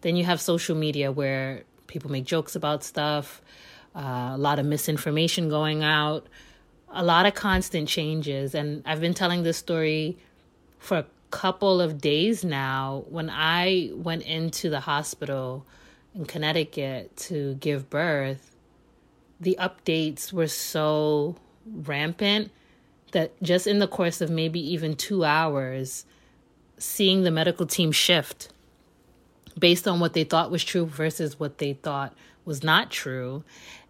Then 0.00 0.16
you 0.16 0.24
have 0.24 0.40
social 0.40 0.76
media 0.76 1.10
where 1.10 1.62
people 1.86 2.10
make 2.10 2.24
jokes 2.24 2.56
about 2.56 2.84
stuff, 2.84 3.40
uh, 3.94 4.32
a 4.34 4.38
lot 4.38 4.58
of 4.58 4.66
misinformation 4.66 5.48
going 5.48 5.82
out 5.82 6.26
a 6.94 7.02
lot 7.02 7.26
of 7.26 7.34
constant 7.34 7.88
changes. 7.88 8.54
And 8.54 8.82
I've 8.86 9.00
been 9.00 9.14
telling 9.14 9.42
this 9.42 9.56
story 9.56 10.16
for 10.78 10.98
a 10.98 11.06
couple 11.30 11.80
of 11.80 12.00
days 12.00 12.44
now. 12.44 13.04
When 13.08 13.28
I 13.28 13.90
went 13.92 14.22
into 14.22 14.70
the 14.70 14.80
hospital 14.80 15.66
in 16.14 16.24
Connecticut 16.24 17.16
to 17.16 17.54
give 17.54 17.90
birth, 17.90 18.54
the 19.40 19.56
updates 19.60 20.32
were 20.32 20.46
so 20.46 21.36
rampant 21.66 22.50
that 23.12 23.40
just 23.42 23.66
in 23.66 23.78
the 23.78 23.88
course 23.88 24.20
of 24.20 24.30
maybe 24.30 24.60
even 24.72 24.94
two 24.94 25.24
hours, 25.24 26.04
seeing 26.78 27.22
the 27.22 27.30
medical 27.30 27.66
team 27.66 27.92
shift 27.92 28.52
based 29.58 29.86
on 29.86 30.00
what 30.00 30.12
they 30.12 30.24
thought 30.24 30.50
was 30.50 30.64
true 30.64 30.86
versus 30.86 31.38
what 31.38 31.58
they 31.58 31.74
thought 31.74 32.14
was 32.44 32.62
not 32.62 32.90
true 32.90 33.44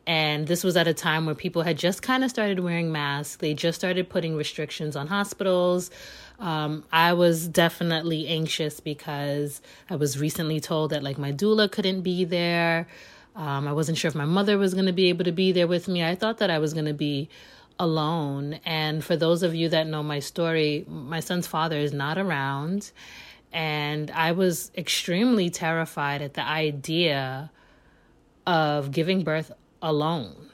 and 0.07 0.47
this 0.47 0.63
was 0.63 0.77
at 0.77 0.87
a 0.87 0.95
time 0.95 1.27
where 1.27 1.35
people 1.35 1.63
had 1.63 1.79
just 1.79 2.03
kind 2.03 2.25
of 2.25 2.31
started 2.31 2.61
wearing 2.61 2.93
masks. 2.93 3.37
They 3.37 3.55
just 3.55 3.79
started 3.79 4.09
putting 4.09 4.37
restrictions 4.37 4.97
on 4.97 5.07
hospitals. 5.07 5.91
Um, 6.39 6.85
I 6.93 7.15
was 7.15 7.49
definitely 7.49 8.27
anxious 8.27 8.81
because 8.81 9.63
I 9.89 9.97
was 9.97 10.19
recently 10.19 10.61
told 10.61 10.91
that 10.91 11.03
like 11.03 11.17
my 11.17 11.33
doula 11.33 11.71
couldn't 11.71 12.03
be 12.03 12.25
there. 12.25 12.87
Um, 13.35 13.67
I 13.67 13.73
wasn't 13.73 13.99
sure 13.99 14.09
if 14.09 14.15
my 14.15 14.25
mother 14.25 14.59
was 14.59 14.75
going 14.75 14.87
to 14.87 14.93
be 14.93 15.09
able 15.09 15.25
to 15.25 15.33
be 15.33 15.53
there 15.53 15.67
with 15.67 15.89
me. 15.89 16.05
I 16.05 16.15
thought 16.15 16.39
that 16.39 16.51
I 16.51 16.59
was 16.59 16.73
going 16.75 16.87
to 16.87 16.95
be 16.95 17.29
alone. 17.79 18.61
And 18.65 19.03
for 19.03 19.17
those 19.17 19.43
of 19.43 19.55
you 19.55 19.69
that 19.71 19.87
know 19.87 20.03
my 20.03 20.21
story, 20.21 20.85
my 20.89 21.21
son's 21.21 21.47
father 21.47 21.77
is 21.77 21.93
not 21.93 22.19
around. 22.19 22.93
And 23.53 24.11
I 24.11 24.33
was 24.33 24.71
extremely 24.77 25.51
terrified 25.51 26.23
at 26.23 26.35
the 26.35 26.43
idea 26.43 27.51
of 28.47 28.91
giving 28.91 29.25
birth 29.25 29.53
alone. 29.85 30.49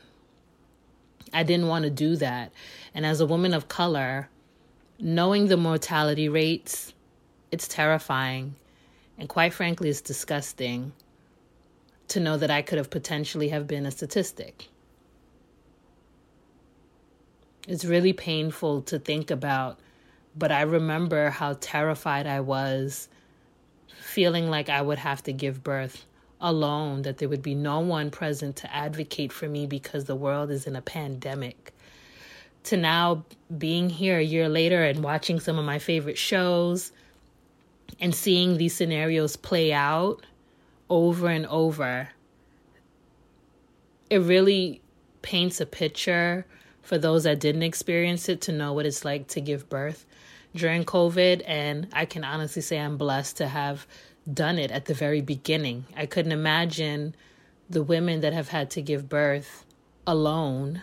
I 1.33 1.45
didn't 1.45 1.69
want 1.69 1.85
to 1.85 1.91
do 1.91 2.17
that. 2.17 2.53
And 2.93 3.07
as 3.07 3.21
a 3.21 3.27
woman 3.27 3.55
of 3.55 3.69
color, 3.69 4.29
knowing 4.99 5.47
the 5.47 5.57
mortality 5.57 6.29
rates, 6.29 6.93
it's 7.53 7.69
terrifying. 7.69 8.57
And 9.17 9.29
quite 9.29 9.55
frankly, 9.55 9.89
it's 9.89 10.01
disgusting 10.01 10.93
to 12.09 12.19
know 12.19 12.37
that 12.37 12.51
I 12.51 12.61
could 12.63 12.79
have 12.79 12.91
potentially 12.91 13.51
have 13.51 13.69
been 13.69 13.87
a 13.87 13.93
statistic. 13.93 14.69
It's 17.69 17.85
really 17.85 18.13
painful 18.13 18.83
to 18.83 18.99
think 18.99 19.31
about, 19.31 19.79
but 20.37 20.51
I 20.51 20.63
remember 20.63 21.31
how 21.31 21.57
terrified 21.61 22.27
I 22.27 22.41
was 22.41 23.09
feeling 24.01 24.51
like 24.51 24.69
I 24.69 24.83
would 24.83 24.99
have 24.99 25.23
to 25.25 25.33
give 25.33 25.63
birth 25.63 26.05
alone, 26.41 27.03
that 27.03 27.19
there 27.19 27.29
would 27.29 27.43
be 27.43 27.55
no 27.55 27.81
one 27.81 28.11
present 28.11 28.57
to 28.57 28.75
advocate 28.75 29.33
for 29.33 29.49
me 29.49 29.67
because 29.67 30.05
the 30.05 30.17
world 30.17 30.51
is 30.51 30.67
in 30.67 30.77
a 30.77 30.83
pandemic. 30.83 31.73
To 32.65 32.77
now 32.77 33.25
being 33.57 33.91
here 33.91 34.19
a 34.19 34.25
year 34.25 34.49
later 34.49 34.83
and 34.85 35.03
watching 35.03 35.41
some 35.41 35.59
of 35.59 35.65
my 35.65 35.79
favorite 35.79 36.19
shows 36.19 36.93
and 37.99 38.15
seeing 38.15 38.57
these 38.57 38.75
scenarios 38.75 39.37
play 39.37 39.73
out 39.73 40.25
over 40.89 41.29
and 41.29 41.47
over, 41.47 42.11
it 44.09 44.19
really 44.19 44.81
paints 45.23 45.61
a 45.61 45.67
picture 45.67 46.47
for 46.83 46.99
those 46.99 47.25
that 47.25 47.41
didn't 47.41 47.63
experience 47.63 48.29
it 48.29 48.41
to 48.43 48.53
know 48.53 48.73
what 48.73 48.87
it's 48.87 49.05
like 49.05 49.29
to 49.29 49.41
give 49.41 49.69
birth 49.69 50.05
during 50.55 50.85
COVID. 50.85 51.43
And 51.47 51.87
I 51.93 52.05
can 52.05 52.25
honestly 52.25 52.63
say 52.63 52.79
I'm 52.79 52.97
blessed 52.97 53.37
to 53.39 53.49
have 53.49 53.87
done 54.33 54.59
it 54.59 54.71
at 54.71 54.87
the 54.87 54.95
very 54.95 55.21
beginning. 55.21 55.87
I 55.97 56.07
couldn't 56.07 56.33
imagine 56.33 57.15
the 57.69 57.83
women 57.83 58.21
that 58.21 58.33
have 58.33 58.49
had 58.49 58.71
to 58.71 58.83
give 58.83 59.09
birth 59.09 59.65
alone 60.07 60.83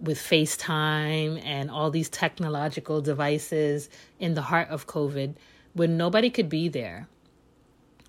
with 0.00 0.18
FaceTime 0.18 1.42
and 1.44 1.70
all 1.70 1.90
these 1.90 2.08
technological 2.08 3.00
devices 3.00 3.88
in 4.18 4.34
the 4.34 4.42
heart 4.42 4.68
of 4.68 4.86
COVID 4.86 5.34
when 5.72 5.96
nobody 5.96 6.30
could 6.30 6.48
be 6.48 6.68
there. 6.68 7.08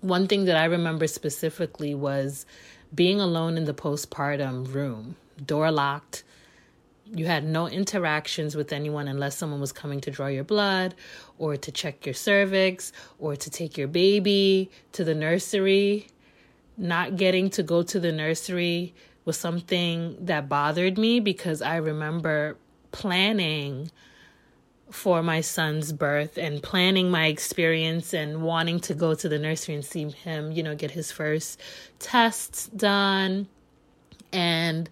One 0.00 0.28
thing 0.28 0.44
that 0.44 0.56
I 0.56 0.64
remember 0.64 1.06
specifically 1.06 1.94
was 1.94 2.46
being 2.94 3.20
alone 3.20 3.56
in 3.56 3.64
the 3.64 3.74
postpartum 3.74 4.72
room, 4.72 5.16
door 5.44 5.70
locked, 5.70 6.24
you 7.14 7.26
had 7.26 7.44
no 7.44 7.68
interactions 7.68 8.54
with 8.54 8.72
anyone 8.72 9.08
unless 9.08 9.36
someone 9.36 9.60
was 9.60 9.72
coming 9.72 10.00
to 10.02 10.10
draw 10.10 10.26
your 10.26 10.44
blood 10.44 10.94
or 11.38 11.56
to 11.56 11.72
check 11.72 12.04
your 12.04 12.14
cervix 12.14 12.92
or 13.18 13.36
to 13.36 13.50
take 13.50 13.78
your 13.78 13.88
baby 13.88 14.70
to 14.92 15.04
the 15.04 15.14
nursery. 15.14 16.08
Not 16.76 17.16
getting 17.16 17.50
to 17.50 17.62
go 17.62 17.82
to 17.82 17.98
the 17.98 18.12
nursery 18.12 18.94
was 19.24 19.36
something 19.36 20.16
that 20.24 20.48
bothered 20.48 20.96
me 20.96 21.20
because 21.20 21.60
I 21.60 21.76
remember 21.76 22.56
planning 22.92 23.90
for 24.90 25.22
my 25.22 25.40
son's 25.40 25.92
birth 25.92 26.38
and 26.38 26.62
planning 26.62 27.10
my 27.10 27.26
experience 27.26 28.14
and 28.14 28.42
wanting 28.42 28.80
to 28.80 28.94
go 28.94 29.14
to 29.14 29.28
the 29.28 29.38
nursery 29.38 29.74
and 29.74 29.84
see 29.84 30.08
him, 30.10 30.50
you 30.52 30.62
know, 30.62 30.74
get 30.74 30.92
his 30.92 31.12
first 31.12 31.60
tests 31.98 32.68
done. 32.68 33.48
And 34.32 34.88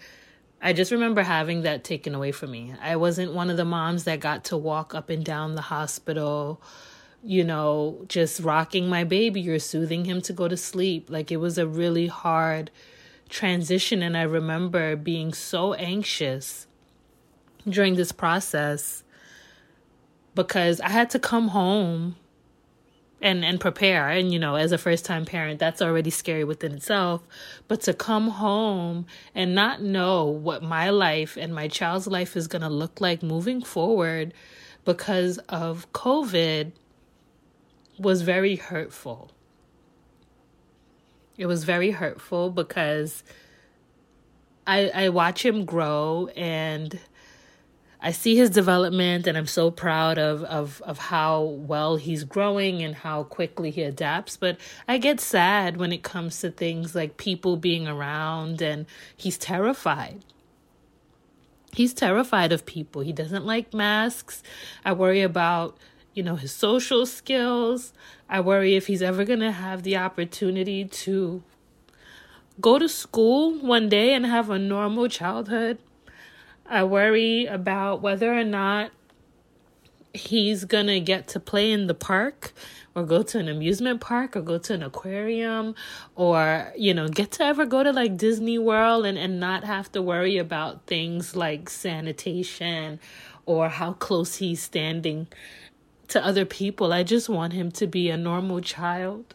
I 0.61 0.73
just 0.73 0.91
remember 0.91 1.23
having 1.23 1.63
that 1.63 1.85
taken 1.85 2.15
away 2.15 2.33
from 2.33 2.51
me. 2.51 2.75
I 2.83 2.97
wasn't 2.97 3.35
one 3.35 3.51
of 3.51 3.57
the 3.57 3.65
moms 3.65 4.05
that 4.05 4.21
got 4.21 4.45
to 4.45 4.57
walk 4.57 4.95
up 4.95 5.11
and 5.11 5.25
down 5.25 5.55
the 5.55 5.63
hospital, 5.63 6.61
you 7.23 7.45
know, 7.45 8.05
just 8.09 8.41
rocking 8.41 8.89
my 8.89 9.05
baby 9.05 9.49
or 9.51 9.59
soothing 9.59 10.07
him 10.07 10.21
to 10.23 10.33
go 10.33 10.49
to 10.49 10.57
sleep. 10.57 11.11
Like 11.11 11.31
it 11.31 11.37
was 11.37 11.59
a 11.59 11.67
really 11.67 12.07
hard 12.07 12.71
transition. 13.29 14.03
And 14.03 14.17
I 14.17 14.23
remember 14.23 14.97
being 14.97 15.35
so 15.35 15.75
anxious 15.75 16.67
during 17.69 17.97
this 17.97 18.13
process 18.13 19.03
because 20.35 20.81
I 20.81 20.89
had 20.89 21.11
to 21.11 21.19
come 21.19 21.49
home 21.49 22.17
and 23.21 23.45
and 23.45 23.61
prepare. 23.61 24.09
And 24.09 24.33
you 24.33 24.39
know 24.39 24.57
as 24.57 24.73
a 24.73 24.79
first 24.79 25.05
time 25.05 25.25
parent 25.25 25.59
that's 25.59 25.83
already 25.83 26.11
scary 26.11 26.45
within 26.45 26.73
itself. 26.73 27.23
But 27.69 27.81
to 27.83 27.95
come 27.95 28.29
home 28.29 29.07
and 29.35 29.55
not 29.55 29.83
know 29.83 30.25
what 30.25 30.63
my 30.63 30.91
life 30.91 31.37
and 31.37 31.55
my 31.55 31.69
child's 31.69 32.07
life 32.07 32.37
is 32.37 32.47
going 32.47 32.63
to 32.63 32.69
look 32.69 33.01
like 33.01 33.23
moving 33.23 33.63
forward 33.63 34.33
because 34.85 35.39
of 35.49 35.91
covid 35.93 36.73
was 37.99 38.23
very 38.23 38.57
hurtful. 38.57 39.31
It 41.39 41.47
was 41.47 41.65
very 41.65 41.91
hurtful 41.91 42.51
because 42.51 43.23
i 44.67 44.89
i 44.95 45.09
watch 45.09 45.45
him 45.45 45.65
grow 45.65 46.29
and 46.37 46.99
I 48.07 48.13
see 48.13 48.37
his 48.37 48.51
development 48.51 49.27
and 49.27 49.37
I'm 49.37 49.49
so 49.49 49.73
proud 49.73 50.17
of, 50.17 50.45
of, 50.45 50.81
of 50.87 50.97
how 50.97 51.43
well 51.43 51.97
he's 51.97 52.23
growing 52.23 52.81
and 52.81 52.95
how 52.95 53.25
quickly 53.25 53.73
he 53.73 53.83
adapts. 53.83 54.37
But 54.37 54.59
I 54.87 54.97
get 54.99 55.19
sad 55.19 55.77
when 55.77 55.91
it 55.91 56.05
comes 56.05 56.39
to 56.43 56.53
things 56.53 56.95
like 56.95 57.17
people 57.17 57.57
being 57.57 57.89
around 57.89 58.63
and 58.63 58.87
he's 59.17 59.37
terrified. 59.37 60.25
He's 61.73 61.93
terrified 61.93 62.53
of 62.53 62.65
people. 62.65 63.03
He 63.03 63.13
doesn't 63.13 63.45
like 63.45 63.75
masks. 63.75 64.41
I 64.85 64.93
worry 64.93 65.23
about, 65.23 65.77
you 66.15 66.23
know, 66.23 66.37
his 66.37 66.53
social 66.53 67.07
skills. 67.07 67.93
I 68.29 68.39
worry 68.39 68.77
if 68.77 68.87
he's 68.87 69.03
ever 69.03 69.25
going 69.25 69.41
to 69.41 69.51
have 69.51 69.83
the 69.83 69.97
opportunity 69.97 70.85
to 70.85 71.43
go 72.61 72.79
to 72.79 72.89
school 72.89 73.59
one 73.59 73.89
day 73.89 74.15
and 74.15 74.25
have 74.25 74.49
a 74.49 74.61
normal 74.61 75.09
childhood. 75.09 75.79
I 76.69 76.85
worry 76.85 77.47
about 77.47 78.03
whether 78.03 78.33
or 78.33 78.45
not 78.45 78.91
he's 80.13 80.65
going 80.65 80.87
to 80.87 81.01
get 81.01 81.29
to 81.29 81.41
play 81.41 81.71
in 81.71 81.87
the 81.87 81.95
park 81.95 82.53
or 82.95 83.05
go 83.05 83.23
to 83.23 83.39
an 83.39 83.49
amusement 83.49 84.01
park 84.01 84.35
or 84.35 84.41
go 84.41 84.57
to 84.57 84.73
an 84.73 84.83
aquarium 84.83 85.75
or 86.15 86.73
you 86.77 86.95
know 86.95 87.09
get 87.09 87.31
to 87.33 87.45
ever 87.45 87.67
go 87.67 87.83
to 87.83 87.93
like 87.93 88.17
Disney 88.17 88.59
World 88.59 89.05
and 89.05 89.19
and 89.19 89.39
not 89.39 89.65
have 89.65 89.93
to 89.93 90.01
worry 90.01 90.39
about 90.39 90.87
things 90.87 91.37
like 91.37 91.69
sanitation 91.69 92.99
or 93.45 93.69
how 93.69 93.93
close 93.93 94.37
he's 94.37 94.63
standing 94.63 95.29
to 96.09 96.25
other 96.25 96.45
people. 96.45 96.93
I 96.93 97.03
just 97.03 97.29
want 97.29 97.53
him 97.53 97.71
to 97.73 97.87
be 97.87 98.11
a 98.11 98.17
normal 98.17 98.61
child. 98.61 99.35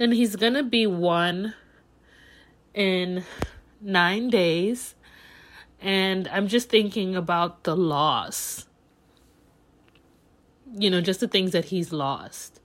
And 0.00 0.12
he's 0.12 0.36
going 0.36 0.54
to 0.54 0.62
be 0.62 0.86
one 0.86 1.54
in 2.72 3.24
9 3.80 4.30
days 4.30 4.94
and 5.80 6.28
I'm 6.28 6.48
just 6.48 6.68
thinking 6.68 7.14
about 7.14 7.64
the 7.64 7.76
loss. 7.76 8.66
You 10.76 10.90
know, 10.90 11.00
just 11.00 11.20
the 11.20 11.28
things 11.28 11.52
that 11.52 11.66
he's 11.66 11.92
lost. 11.92 12.60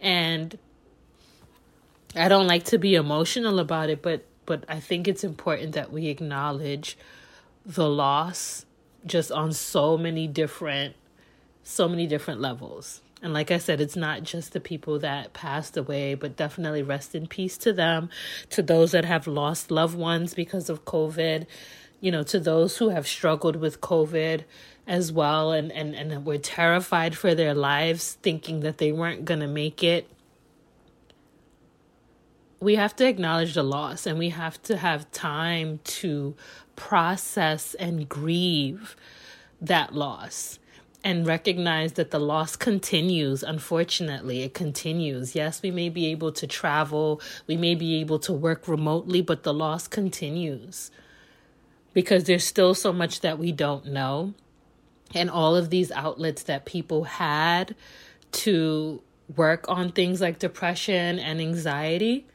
And 0.00 0.58
I 2.14 2.28
don't 2.28 2.46
like 2.46 2.64
to 2.66 2.78
be 2.78 2.94
emotional 2.94 3.58
about 3.58 3.90
it, 3.90 4.02
but 4.02 4.24
but 4.46 4.64
I 4.66 4.80
think 4.80 5.06
it's 5.06 5.24
important 5.24 5.72
that 5.72 5.92
we 5.92 6.06
acknowledge 6.06 6.96
the 7.66 7.88
loss 7.88 8.64
just 9.04 9.30
on 9.30 9.52
so 9.52 9.98
many 9.98 10.26
different 10.26 10.96
so 11.62 11.88
many 11.88 12.06
different 12.06 12.40
levels. 12.40 13.02
And 13.20 13.32
like 13.32 13.50
I 13.50 13.58
said, 13.58 13.80
it's 13.80 13.96
not 13.96 14.22
just 14.22 14.52
the 14.52 14.60
people 14.60 14.98
that 15.00 15.32
passed 15.32 15.76
away, 15.76 16.14
but 16.14 16.36
definitely 16.36 16.82
rest 16.82 17.14
in 17.14 17.26
peace 17.26 17.58
to 17.58 17.72
them, 17.72 18.10
to 18.50 18.62
those 18.62 18.92
that 18.92 19.04
have 19.04 19.26
lost 19.26 19.70
loved 19.70 19.96
ones 19.96 20.34
because 20.34 20.70
of 20.70 20.84
COVID, 20.84 21.46
you 22.00 22.12
know, 22.12 22.22
to 22.22 22.38
those 22.38 22.76
who 22.76 22.90
have 22.90 23.08
struggled 23.08 23.56
with 23.56 23.80
COVID 23.80 24.44
as 24.86 25.10
well 25.10 25.52
and, 25.52 25.72
and, 25.72 25.94
and 25.94 26.24
were 26.24 26.38
terrified 26.38 27.16
for 27.16 27.34
their 27.34 27.54
lives, 27.54 28.18
thinking 28.22 28.60
that 28.60 28.78
they 28.78 28.92
weren't 28.92 29.24
going 29.24 29.40
to 29.40 29.48
make 29.48 29.82
it. 29.82 30.08
We 32.60 32.76
have 32.76 32.94
to 32.96 33.06
acknowledge 33.06 33.54
the 33.54 33.62
loss 33.62 34.06
and 34.06 34.18
we 34.18 34.30
have 34.30 34.62
to 34.62 34.76
have 34.76 35.10
time 35.10 35.80
to 35.84 36.36
process 36.76 37.74
and 37.74 38.08
grieve 38.08 38.96
that 39.60 39.92
loss 39.92 40.57
and 41.04 41.26
recognize 41.26 41.92
that 41.92 42.10
the 42.10 42.18
loss 42.18 42.56
continues. 42.56 43.42
Unfortunately, 43.42 44.42
it 44.42 44.54
continues. 44.54 45.34
Yes, 45.34 45.62
we 45.62 45.70
may 45.70 45.88
be 45.88 46.06
able 46.06 46.32
to 46.32 46.46
travel, 46.46 47.20
we 47.46 47.56
may 47.56 47.74
be 47.74 48.00
able 48.00 48.18
to 48.20 48.32
work 48.32 48.66
remotely, 48.66 49.22
but 49.22 49.42
the 49.42 49.54
loss 49.54 49.86
continues 49.86 50.90
because 51.94 52.24
there's 52.24 52.44
still 52.44 52.74
so 52.74 52.92
much 52.92 53.20
that 53.20 53.38
we 53.38 53.52
don't 53.52 53.86
know. 53.86 54.34
And 55.14 55.30
all 55.30 55.56
of 55.56 55.70
these 55.70 55.90
outlets 55.92 56.42
that 56.44 56.66
people 56.66 57.04
had 57.04 57.74
to 58.32 59.02
work 59.34 59.64
on 59.68 59.92
things 59.92 60.20
like 60.20 60.38
depression 60.38 61.18
and 61.18 61.40
anxiety, 61.40 62.26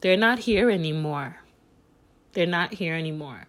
they're 0.00 0.16
not 0.16 0.40
here 0.40 0.70
anymore. 0.70 1.38
They're 2.32 2.46
not 2.46 2.74
here 2.74 2.94
anymore. 2.94 3.46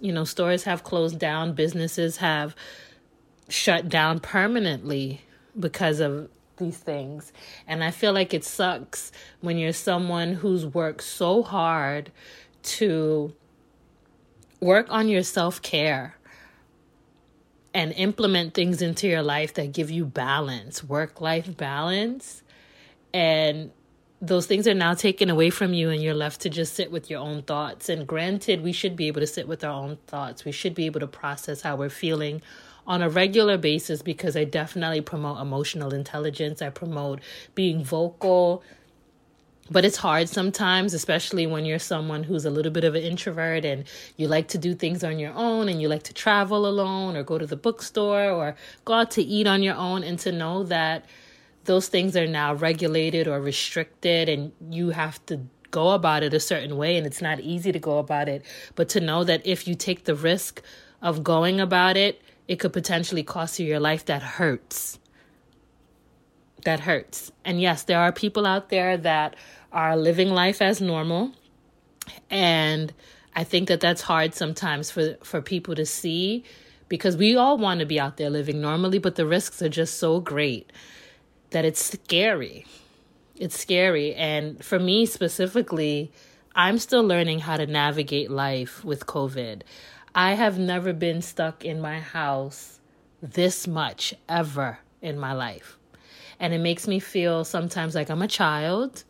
You 0.00 0.12
know, 0.12 0.24
stores 0.24 0.64
have 0.64 0.82
closed 0.82 1.18
down, 1.18 1.52
businesses 1.52 2.18
have 2.18 2.54
shut 3.48 3.88
down 3.88 4.20
permanently 4.20 5.22
because 5.58 6.00
of 6.00 6.28
these 6.56 6.78
things. 6.78 7.32
And 7.66 7.84
I 7.84 7.90
feel 7.90 8.12
like 8.12 8.34
it 8.34 8.44
sucks 8.44 9.12
when 9.40 9.58
you're 9.58 9.72
someone 9.72 10.34
who's 10.34 10.66
worked 10.66 11.02
so 11.02 11.42
hard 11.42 12.10
to 12.62 13.34
work 14.60 14.86
on 14.90 15.08
your 15.08 15.22
self 15.22 15.62
care 15.62 16.16
and 17.74 17.92
implement 17.92 18.54
things 18.54 18.80
into 18.80 19.06
your 19.06 19.22
life 19.22 19.54
that 19.54 19.72
give 19.72 19.90
you 19.90 20.06
balance, 20.06 20.82
work 20.82 21.20
life 21.20 21.56
balance. 21.56 22.42
And 23.12 23.70
those 24.22 24.46
things 24.46 24.66
are 24.66 24.74
now 24.74 24.94
taken 24.94 25.28
away 25.28 25.50
from 25.50 25.74
you, 25.74 25.90
and 25.90 26.02
you're 26.02 26.14
left 26.14 26.40
to 26.40 26.48
just 26.48 26.74
sit 26.74 26.90
with 26.90 27.10
your 27.10 27.20
own 27.20 27.42
thoughts. 27.42 27.90
And 27.90 28.06
granted, 28.06 28.62
we 28.62 28.72
should 28.72 28.96
be 28.96 29.08
able 29.08 29.20
to 29.20 29.26
sit 29.26 29.46
with 29.46 29.62
our 29.62 29.72
own 29.72 29.98
thoughts, 30.06 30.44
we 30.44 30.52
should 30.52 30.74
be 30.74 30.86
able 30.86 31.00
to 31.00 31.06
process 31.06 31.60
how 31.60 31.76
we're 31.76 31.90
feeling 31.90 32.40
on 32.86 33.02
a 33.02 33.08
regular 33.08 33.58
basis 33.58 34.02
because 34.02 34.36
I 34.36 34.44
definitely 34.44 35.00
promote 35.00 35.40
emotional 35.40 35.92
intelligence. 35.92 36.62
I 36.62 36.70
promote 36.70 37.20
being 37.54 37.82
vocal, 37.82 38.62
but 39.70 39.84
it's 39.84 39.96
hard 39.96 40.28
sometimes, 40.28 40.94
especially 40.94 41.46
when 41.46 41.64
you're 41.64 41.80
someone 41.80 42.22
who's 42.22 42.44
a 42.44 42.50
little 42.50 42.70
bit 42.70 42.84
of 42.84 42.94
an 42.94 43.02
introvert 43.02 43.64
and 43.64 43.84
you 44.16 44.28
like 44.28 44.48
to 44.48 44.58
do 44.58 44.74
things 44.74 45.02
on 45.02 45.18
your 45.18 45.32
own 45.34 45.68
and 45.68 45.82
you 45.82 45.88
like 45.88 46.04
to 46.04 46.14
travel 46.14 46.66
alone 46.66 47.16
or 47.16 47.24
go 47.24 47.38
to 47.38 47.46
the 47.46 47.56
bookstore 47.56 48.30
or 48.30 48.54
go 48.84 48.94
out 48.94 49.10
to 49.12 49.22
eat 49.22 49.46
on 49.46 49.62
your 49.62 49.74
own 49.74 50.04
and 50.04 50.18
to 50.20 50.30
know 50.30 50.62
that 50.62 51.04
those 51.64 51.88
things 51.88 52.16
are 52.16 52.28
now 52.28 52.54
regulated 52.54 53.26
or 53.26 53.40
restricted 53.40 54.28
and 54.28 54.52
you 54.70 54.90
have 54.90 55.24
to 55.26 55.40
go 55.72 55.90
about 55.90 56.22
it 56.22 56.32
a 56.32 56.38
certain 56.38 56.76
way 56.76 56.96
and 56.96 57.04
it's 57.04 57.20
not 57.20 57.40
easy 57.40 57.72
to 57.72 57.78
go 57.80 57.98
about 57.98 58.28
it. 58.28 58.44
But 58.76 58.88
to 58.90 59.00
know 59.00 59.24
that 59.24 59.44
if 59.44 59.66
you 59.66 59.74
take 59.74 60.04
the 60.04 60.14
risk 60.14 60.62
of 61.02 61.24
going 61.24 61.60
about 61.60 61.96
it, 61.96 62.22
it 62.48 62.56
could 62.56 62.72
potentially 62.72 63.22
cost 63.22 63.58
you 63.58 63.66
your 63.66 63.80
life 63.80 64.04
that 64.06 64.22
hurts 64.22 64.98
that 66.66 66.80
hurts. 66.80 67.32
And 67.44 67.60
yes, 67.60 67.84
there 67.84 68.00
are 68.00 68.12
people 68.12 68.46
out 68.46 68.68
there 68.68 68.98
that 68.98 69.36
are 69.72 69.96
living 69.96 70.28
life 70.28 70.60
as 70.60 70.80
normal. 70.80 71.32
And 72.28 72.92
I 73.34 73.44
think 73.44 73.68
that 73.68 73.80
that's 73.80 74.02
hard 74.02 74.34
sometimes 74.34 74.90
for, 74.90 75.16
for 75.22 75.40
people 75.40 75.74
to 75.76 75.86
see 75.86 76.44
because 76.88 77.16
we 77.16 77.36
all 77.36 77.56
want 77.56 77.80
to 77.80 77.86
be 77.86 77.98
out 77.98 78.16
there 78.16 78.30
living 78.30 78.60
normally, 78.60 78.98
but 78.98 79.14
the 79.14 79.26
risks 79.26 79.62
are 79.62 79.68
just 79.68 79.98
so 79.98 80.20
great 80.20 80.70
that 81.50 81.64
it's 81.64 81.84
scary. 81.84 82.66
It's 83.36 83.58
scary. 83.58 84.14
And 84.14 84.62
for 84.64 84.78
me 84.78 85.06
specifically, 85.06 86.10
I'm 86.54 86.78
still 86.78 87.04
learning 87.04 87.40
how 87.40 87.56
to 87.56 87.66
navigate 87.66 88.30
life 88.30 88.84
with 88.84 89.06
COVID. 89.06 89.62
I 90.18 90.32
have 90.32 90.58
never 90.58 90.94
been 90.94 91.20
stuck 91.20 91.62
in 91.62 91.78
my 91.78 92.00
house 92.00 92.80
this 93.20 93.66
much 93.66 94.14
ever 94.30 94.78
in 95.02 95.18
my 95.18 95.34
life. 95.34 95.76
And 96.40 96.54
it 96.54 96.58
makes 96.58 96.88
me 96.88 97.00
feel 97.00 97.44
sometimes 97.44 97.94
like 97.94 98.08
I'm 98.08 98.22
a 98.22 98.26
child. 98.26 99.04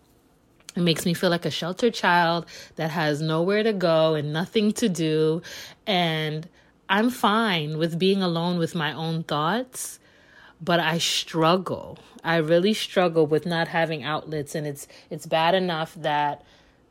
It 0.74 0.80
makes 0.80 1.06
me 1.06 1.14
feel 1.14 1.30
like 1.30 1.44
a 1.44 1.50
sheltered 1.50 1.94
child 1.94 2.46
that 2.74 2.90
has 2.90 3.22
nowhere 3.22 3.62
to 3.62 3.72
go 3.72 4.16
and 4.16 4.32
nothing 4.32 4.72
to 4.72 4.88
do. 4.88 5.42
And 5.86 6.48
I'm 6.88 7.10
fine 7.10 7.78
with 7.78 8.00
being 8.00 8.20
alone 8.20 8.58
with 8.58 8.74
my 8.74 8.92
own 8.92 9.22
thoughts, 9.22 10.00
but 10.60 10.80
I 10.80 10.98
struggle. 10.98 12.00
I 12.24 12.38
really 12.38 12.74
struggle 12.74 13.28
with 13.28 13.46
not 13.46 13.68
having 13.68 14.02
outlets 14.02 14.56
and 14.56 14.66
it's 14.66 14.88
it's 15.08 15.26
bad 15.26 15.54
enough 15.54 15.94
that 15.94 16.42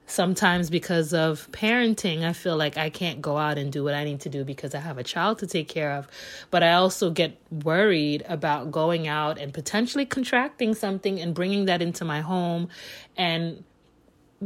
sometimes 0.07 0.69
because 0.69 1.13
of 1.13 1.49
parenting, 1.51 2.23
I 2.23 2.33
feel 2.33 2.57
like 2.57 2.77
I 2.77 2.89
can't 2.89 3.21
go 3.21 3.37
out 3.37 3.57
and 3.57 3.71
do 3.71 3.83
what 3.83 3.93
I 3.93 4.03
need 4.03 4.21
to 4.21 4.29
do 4.29 4.43
because 4.43 4.75
I 4.75 4.79
have 4.79 4.97
a 4.97 5.03
child 5.03 5.39
to 5.39 5.47
take 5.47 5.67
care 5.67 5.91
of. 5.91 6.07
But 6.51 6.63
I 6.63 6.73
also 6.73 7.09
get 7.09 7.39
worried 7.51 8.23
about 8.27 8.71
going 8.71 9.07
out 9.07 9.39
and 9.39 9.53
potentially 9.53 10.05
contracting 10.05 10.75
something 10.75 11.19
and 11.19 11.33
bringing 11.33 11.65
that 11.65 11.81
into 11.81 12.05
my 12.05 12.21
home 12.21 12.69
and 13.17 13.63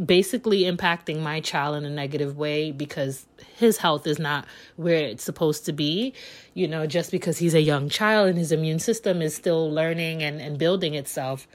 basically 0.05 0.61
impacting 0.61 1.19
my 1.21 1.41
child 1.41 1.75
in 1.75 1.83
a 1.83 1.89
negative 1.89 2.37
way 2.37 2.71
because 2.71 3.25
his 3.57 3.77
health 3.77 4.05
is 4.05 4.19
not 4.19 4.45
where 4.75 5.03
it's 5.03 5.23
supposed 5.23 5.65
to 5.65 5.73
be 5.73 6.13
you 6.53 6.67
know 6.67 6.85
just 6.85 7.11
because 7.11 7.39
he's 7.39 7.55
a 7.55 7.61
young 7.61 7.89
child 7.89 8.29
and 8.29 8.37
his 8.37 8.51
immune 8.51 8.77
system 8.77 9.21
is 9.21 9.35
still 9.35 9.69
learning 9.71 10.21
and, 10.21 10.39
and 10.39 10.59
building 10.59 10.93
itself 10.93 11.47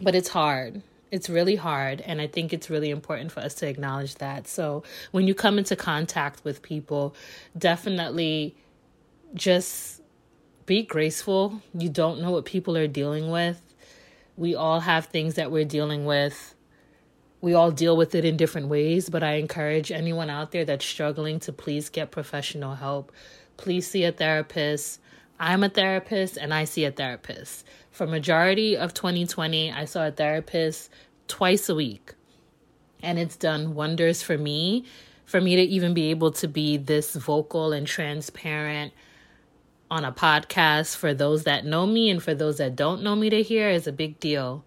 but 0.00 0.14
it's 0.14 0.28
hard 0.28 0.82
it's 1.10 1.28
really 1.28 1.56
hard 1.56 2.00
and 2.02 2.20
i 2.20 2.26
think 2.26 2.52
it's 2.52 2.70
really 2.70 2.90
important 2.90 3.32
for 3.32 3.40
us 3.40 3.54
to 3.54 3.66
acknowledge 3.66 4.14
that 4.16 4.46
so 4.46 4.82
when 5.10 5.26
you 5.26 5.34
come 5.34 5.58
into 5.58 5.76
contact 5.76 6.44
with 6.44 6.62
people 6.62 7.14
definitely 7.56 8.54
just 9.34 10.02
be 10.66 10.82
graceful 10.82 11.62
you 11.74 11.88
don't 11.88 12.20
know 12.20 12.30
what 12.30 12.44
people 12.44 12.76
are 12.76 12.86
dealing 12.86 13.30
with 13.30 13.60
we 14.36 14.54
all 14.54 14.80
have 14.80 15.06
things 15.06 15.34
that 15.34 15.50
we're 15.50 15.64
dealing 15.64 16.04
with 16.04 16.54
we 17.40 17.54
all 17.54 17.70
deal 17.70 17.96
with 17.96 18.14
it 18.14 18.24
in 18.24 18.36
different 18.36 18.68
ways, 18.68 19.08
but 19.08 19.22
I 19.22 19.34
encourage 19.34 19.90
anyone 19.90 20.28
out 20.28 20.52
there 20.52 20.64
that's 20.64 20.84
struggling 20.84 21.40
to 21.40 21.52
please 21.52 21.88
get 21.88 22.10
professional 22.10 22.74
help. 22.74 23.12
Please 23.56 23.86
see 23.86 24.04
a 24.04 24.12
therapist. 24.12 25.00
I'm 25.42 25.64
a 25.64 25.70
therapist 25.70 26.36
and 26.36 26.52
I 26.52 26.64
see 26.64 26.84
a 26.84 26.92
therapist. 26.92 27.66
For 27.90 28.06
majority 28.06 28.76
of 28.76 28.92
2020, 28.92 29.72
I 29.72 29.86
saw 29.86 30.06
a 30.06 30.12
therapist 30.12 30.90
twice 31.28 31.70
a 31.70 31.74
week. 31.74 32.12
And 33.02 33.18
it's 33.18 33.36
done 33.36 33.74
wonders 33.74 34.22
for 34.22 34.36
me, 34.36 34.84
for 35.24 35.40
me 35.40 35.56
to 35.56 35.62
even 35.62 35.94
be 35.94 36.10
able 36.10 36.30
to 36.32 36.46
be 36.46 36.76
this 36.76 37.14
vocal 37.14 37.72
and 37.72 37.86
transparent 37.86 38.92
on 39.90 40.04
a 40.04 40.12
podcast 40.12 40.96
for 40.96 41.14
those 41.14 41.44
that 41.44 41.64
know 41.64 41.86
me 41.86 42.10
and 42.10 42.22
for 42.22 42.34
those 42.34 42.58
that 42.58 42.76
don't 42.76 43.02
know 43.02 43.16
me 43.16 43.30
to 43.30 43.42
hear 43.42 43.70
is 43.70 43.86
a 43.86 43.92
big 43.92 44.20
deal 44.20 44.62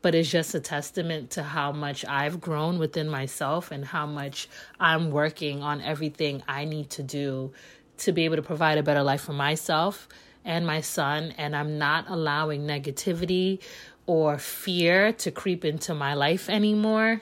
but 0.00 0.14
it's 0.14 0.30
just 0.30 0.54
a 0.54 0.60
testament 0.60 1.30
to 1.30 1.42
how 1.42 1.72
much 1.72 2.04
I've 2.04 2.38
grown 2.38 2.78
within 2.78 3.08
myself 3.08 3.70
and 3.70 3.82
how 3.82 4.04
much 4.04 4.50
I'm 4.78 5.10
working 5.10 5.62
on 5.62 5.80
everything 5.80 6.42
I 6.46 6.66
need 6.66 6.90
to 6.90 7.02
do 7.02 7.54
to 7.98 8.12
be 8.12 8.24
able 8.24 8.36
to 8.36 8.42
provide 8.42 8.78
a 8.78 8.82
better 8.82 9.02
life 9.02 9.22
for 9.22 9.32
myself 9.32 10.08
and 10.44 10.66
my 10.66 10.80
son. 10.80 11.34
And 11.38 11.54
I'm 11.54 11.78
not 11.78 12.06
allowing 12.08 12.66
negativity 12.66 13.60
or 14.06 14.38
fear 14.38 15.12
to 15.12 15.30
creep 15.30 15.64
into 15.64 15.94
my 15.94 16.14
life 16.14 16.48
anymore. 16.48 17.20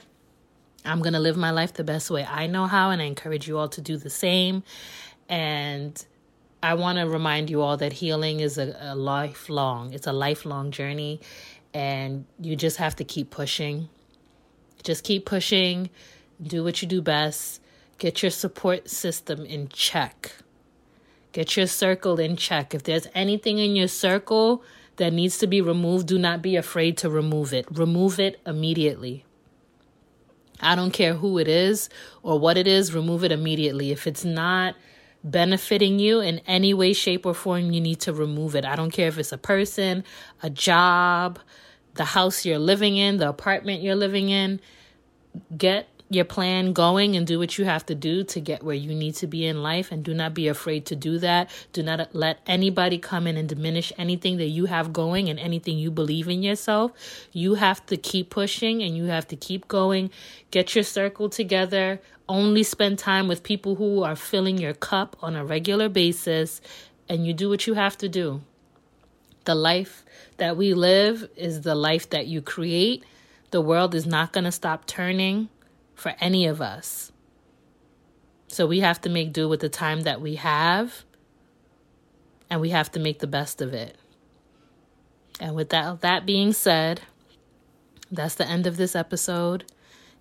I'm 0.85 0.99
going 0.99 1.13
to 1.13 1.19
live 1.19 1.37
my 1.37 1.51
life 1.51 1.73
the 1.73 1.83
best 1.83 2.11
way 2.11 2.25
I 2.25 2.47
know 2.47 2.67
how, 2.67 2.89
and 2.89 3.01
I 3.01 3.05
encourage 3.05 3.47
you 3.47 3.57
all 3.57 3.69
to 3.69 3.81
do 3.81 3.95
the 3.95 4.09
same. 4.09 4.63
And 5.29 6.03
I 6.61 6.73
want 6.73 6.97
to 6.97 7.07
remind 7.07 7.49
you 7.49 7.61
all 7.61 7.77
that 7.77 7.93
healing 7.93 8.41
is 8.41 8.57
a, 8.57 8.75
a 8.79 8.95
lifelong, 8.95 9.93
it's 9.93 10.07
a 10.07 10.13
lifelong 10.13 10.71
journey 10.71 11.21
and 11.73 12.25
you 12.39 12.55
just 12.55 12.77
have 12.77 12.95
to 12.97 13.03
keep 13.03 13.31
pushing. 13.31 13.89
Just 14.83 15.03
keep 15.03 15.25
pushing, 15.25 15.89
do 16.41 16.63
what 16.63 16.81
you 16.81 16.87
do 16.87 17.01
best, 17.01 17.61
get 17.97 18.21
your 18.21 18.31
support 18.31 18.89
system 18.89 19.45
in 19.45 19.69
check. 19.69 20.33
Get 21.33 21.57
your 21.57 21.67
circle 21.67 22.19
in 22.19 22.37
check. 22.37 22.73
If 22.73 22.83
there's 22.83 23.07
anything 23.13 23.57
in 23.57 23.75
your 23.75 23.87
circle 23.87 24.63
that 24.97 25.11
needs 25.11 25.39
to 25.39 25.47
be 25.47 25.61
removed, 25.61 26.07
do 26.07 26.17
not 26.19 26.41
be 26.41 26.55
afraid 26.55 26.95
to 26.99 27.09
remove 27.09 27.53
it. 27.53 27.65
Remove 27.71 28.19
it 28.19 28.39
immediately. 28.45 29.25
I 30.61 30.75
don't 30.75 30.91
care 30.91 31.15
who 31.15 31.39
it 31.39 31.47
is 31.47 31.89
or 32.21 32.39
what 32.39 32.55
it 32.57 32.67
is, 32.67 32.93
remove 32.93 33.23
it 33.23 33.31
immediately. 33.31 33.91
If 33.91 34.05
it's 34.05 34.23
not 34.23 34.75
benefiting 35.23 35.99
you 35.99 36.19
in 36.19 36.39
any 36.45 36.73
way, 36.73 36.93
shape, 36.93 37.25
or 37.25 37.33
form, 37.33 37.71
you 37.71 37.81
need 37.81 37.99
to 38.01 38.13
remove 38.13 38.55
it. 38.55 38.63
I 38.63 38.75
don't 38.75 38.91
care 38.91 39.07
if 39.07 39.17
it's 39.17 39.31
a 39.31 39.37
person, 39.37 40.03
a 40.43 40.49
job, 40.51 41.39
the 41.95 42.05
house 42.05 42.45
you're 42.45 42.59
living 42.59 42.95
in, 42.95 43.17
the 43.17 43.29
apartment 43.29 43.81
you're 43.81 43.95
living 43.95 44.29
in. 44.29 44.61
Get 45.57 45.87
your 46.13 46.25
plan 46.25 46.73
going 46.73 47.15
and 47.15 47.25
do 47.25 47.39
what 47.39 47.57
you 47.57 47.65
have 47.65 47.85
to 47.87 47.95
do 47.95 48.23
to 48.23 48.39
get 48.39 48.63
where 48.63 48.75
you 48.75 48.93
need 48.93 49.15
to 49.15 49.27
be 49.27 49.45
in 49.45 49.63
life 49.63 49.91
and 49.91 50.03
do 50.03 50.13
not 50.13 50.33
be 50.33 50.47
afraid 50.47 50.85
to 50.87 50.95
do 50.95 51.17
that. 51.19 51.49
Do 51.71 51.83
not 51.83 52.13
let 52.13 52.39
anybody 52.45 52.97
come 52.97 53.27
in 53.27 53.37
and 53.37 53.47
diminish 53.47 53.91
anything 53.97 54.37
that 54.37 54.47
you 54.47 54.65
have 54.65 54.93
going 54.93 55.29
and 55.29 55.39
anything 55.39 55.77
you 55.77 55.91
believe 55.91 56.27
in 56.27 56.43
yourself. 56.43 56.91
You 57.31 57.55
have 57.55 57.85
to 57.87 57.97
keep 57.97 58.29
pushing 58.29 58.81
and 58.83 58.95
you 58.95 59.05
have 59.05 59.27
to 59.29 59.35
keep 59.35 59.67
going. 59.67 60.11
Get 60.51 60.75
your 60.75 60.83
circle 60.83 61.29
together. 61.29 62.01
Only 62.29 62.63
spend 62.63 62.99
time 62.99 63.27
with 63.27 63.43
people 63.43 63.75
who 63.75 64.03
are 64.03 64.15
filling 64.15 64.57
your 64.57 64.73
cup 64.73 65.17
on 65.21 65.35
a 65.35 65.45
regular 65.45 65.89
basis 65.89 66.61
and 67.09 67.27
you 67.27 67.33
do 67.33 67.49
what 67.49 67.67
you 67.67 67.73
have 67.73 67.97
to 67.97 68.09
do. 68.09 68.41
The 69.45 69.55
life 69.55 70.05
that 70.37 70.55
we 70.55 70.73
live 70.73 71.29
is 71.35 71.61
the 71.61 71.75
life 71.75 72.09
that 72.11 72.27
you 72.27 72.41
create. 72.41 73.03
The 73.51 73.61
world 73.61 73.93
is 73.93 74.05
not 74.05 74.31
going 74.31 74.45
to 74.45 74.51
stop 74.51 74.87
turning 74.87 75.49
for 76.03 76.13
any 76.19 76.45
of 76.45 76.61
us. 76.61 77.11
So 78.49 78.67
we 78.67 78.81
have 78.81 79.01
to 79.01 79.09
make 79.09 79.33
do 79.33 79.47
with 79.47 79.61
the 79.61 79.69
time 79.69 80.01
that 80.01 80.19
we 80.19 80.35
have, 80.35 81.05
and 82.49 82.59
we 82.59 82.71
have 82.71 82.91
to 82.91 82.99
make 82.99 83.19
the 83.19 83.27
best 83.27 83.61
of 83.61 83.73
it. 83.73 83.95
And 85.39 85.55
with 85.55 85.69
that, 85.69 86.01
that 86.01 86.25
being 86.25 86.51
said, 86.51 86.99
that's 88.11 88.35
the 88.35 88.45
end 88.45 88.67
of 88.67 88.75
this 88.75 88.95
episode. 88.95 89.63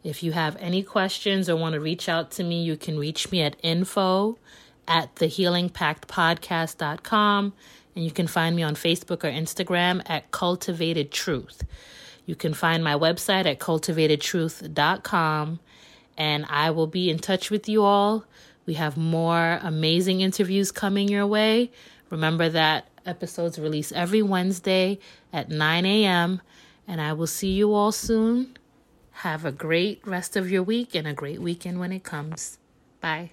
If 0.05 0.23
you 0.23 0.31
have 0.33 0.57
any 0.61 0.85
questions 0.85 1.51
or 1.51 1.57
want 1.57 1.73
to 1.75 1.81
reach 1.81 2.09
out 2.09 2.31
to 2.33 2.45
me, 2.45 2.63
you 2.63 2.77
can 2.77 2.97
reach 2.97 3.33
me 3.33 3.43
at 3.43 3.57
info 3.63 4.39
at 4.87 5.17
thehealingpactpodcast.com. 5.17 7.53
And 7.95 8.05
you 8.05 8.11
can 8.11 8.27
find 8.29 8.57
me 8.57 8.63
on 8.63 8.75
Facebook 8.77 9.25
or 9.25 9.31
Instagram 9.31 10.01
at 10.07 10.31
Cultivated 10.31 11.11
Truth. 11.11 11.65
You 12.25 12.37
can 12.37 12.55
find 12.55 12.83
my 12.83 12.95
website 12.95 13.45
at 13.47 13.59
cultivatedtruth.com. 13.59 15.61
And 16.17 16.47
I 16.49 16.71
will 16.71 16.87
be 16.87 17.11
in 17.11 17.19
touch 17.19 17.51
with 17.51 17.69
you 17.69 17.83
all. 17.83 18.25
We 18.67 18.75
have 18.75 18.97
more 18.97 19.59
amazing 19.63 20.21
interviews 20.21 20.71
coming 20.71 21.09
your 21.09 21.27
way. 21.27 21.71
Remember 22.11 22.49
that 22.49 22.89
episodes 23.05 23.59
release 23.59 23.93
every 23.93 24.23
Wednesday 24.23 24.99
at 25.33 25.49
9 25.49 25.87
a.m. 25.87 26.43
And 26.87 27.01
I 27.01 27.13
will 27.13 27.27
see 27.27 27.51
you 27.51 27.73
all 27.75 27.93
soon. 27.93 28.57
Have 29.17 29.45
a 29.45 29.53
great 29.53 30.07
rest 30.07 30.37
of 30.37 30.51
your 30.51 30.63
week 30.63 30.95
and 30.95 31.07
a 31.07 31.13
great 31.13 31.41
weekend 31.41 31.81
when 31.81 31.93
it 31.93 32.05
comes. 32.05 32.59
Bye. 33.01 33.31